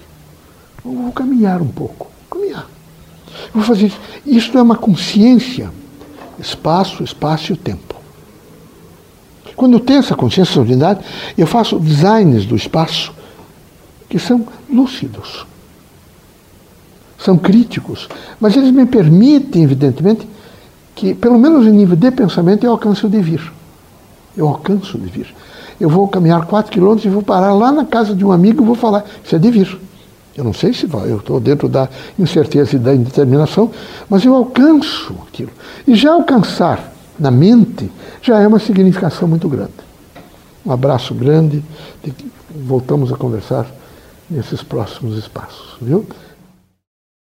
Eu 0.86 0.91
vou 0.91 1.12
caminhar 1.12 1.63
um 1.63 1.67
pouco. 1.67 2.12
Caminhar. 2.30 2.67
Eu 3.48 3.54
vou 3.56 3.63
fazer 3.63 3.88
isso. 3.88 4.00
Isso 4.24 4.56
é 4.56 4.62
uma 4.62 4.76
consciência 4.76 5.72
espaço, 6.39 7.04
espaço 7.04 7.52
e 7.52 7.54
o 7.54 7.58
tempo. 7.58 7.96
Quando 9.56 9.74
eu 9.74 9.80
tenho 9.80 10.00
essa 10.00 10.15
consciência, 10.15 10.54
essa 10.54 10.62
unidade, 10.62 11.02
eu 11.38 11.46
faço 11.46 11.80
designs 11.80 12.46
do 12.46 12.56
espaço 12.56 13.13
que 14.10 14.17
são 14.19 14.46
lúcidos, 14.69 15.46
são 17.17 17.38
críticos, 17.38 18.10
mas 18.39 18.56
eles 18.56 18.72
me 18.72 18.86
permitem, 18.86 19.63
evidentemente, 19.63 20.28
que, 20.96 21.13
pelo 21.13 21.38
menos 21.39 21.65
em 21.65 21.72
nível 21.72 21.96
de 21.96 22.12
pensamento, 22.12 22.65
eu 22.65 22.72
alcance 22.72 23.06
o 23.06 23.10
devir. 23.10 23.52
Eu 24.36 24.48
alcanço 24.48 24.98
o 24.98 25.00
devir. 25.00 25.34
Eu 25.80 25.89
vou 25.89 26.08
caminhar 26.08 26.46
quatro 26.46 26.72
quilômetros 26.72 27.06
e 27.06 27.10
vou 27.10 27.24
parar 27.24 27.54
lá 27.54 27.72
na 27.72 27.86
casa 27.86 28.15
de 28.15 28.26
um 28.26 28.32
amigo 28.32 28.63
e 28.63 28.65
vou 28.65 28.76
falar, 28.76 29.06
isso 29.24 29.36
é 29.36 29.39
devir. 29.39 29.80
Eu 30.36 30.43
não 30.43 30.54
sei 30.54 30.74
se 30.74 30.86
vai, 30.88 31.12
eu 31.12 31.17
estou 31.17 31.39
dentro 31.39 31.69
da 31.69 31.88
incerteza 32.17 32.76
e 32.76 32.80
da 32.80 32.93
indeterminação, 32.93 33.72
mas 34.10 34.26
eu 34.26 34.34
alcanço 34.34 35.15
aquilo. 35.28 35.52
E 35.88 35.96
já 35.96 36.13
alcançar 36.13 36.91
na 37.19 37.30
mente 37.30 37.91
já 38.22 38.39
é 38.39 38.48
uma 38.48 38.60
significação 38.60 39.28
muito 39.28 39.48
grande. 39.48 39.74
Um 40.65 40.72
abraço 40.72 41.13
grande, 41.13 41.63
voltamos 42.50 43.12
a 43.12 43.15
conversar 43.15 43.67
nesses 44.30 44.63
próximos 44.63 45.17
espaços, 45.17 45.76
viu? 45.82 46.06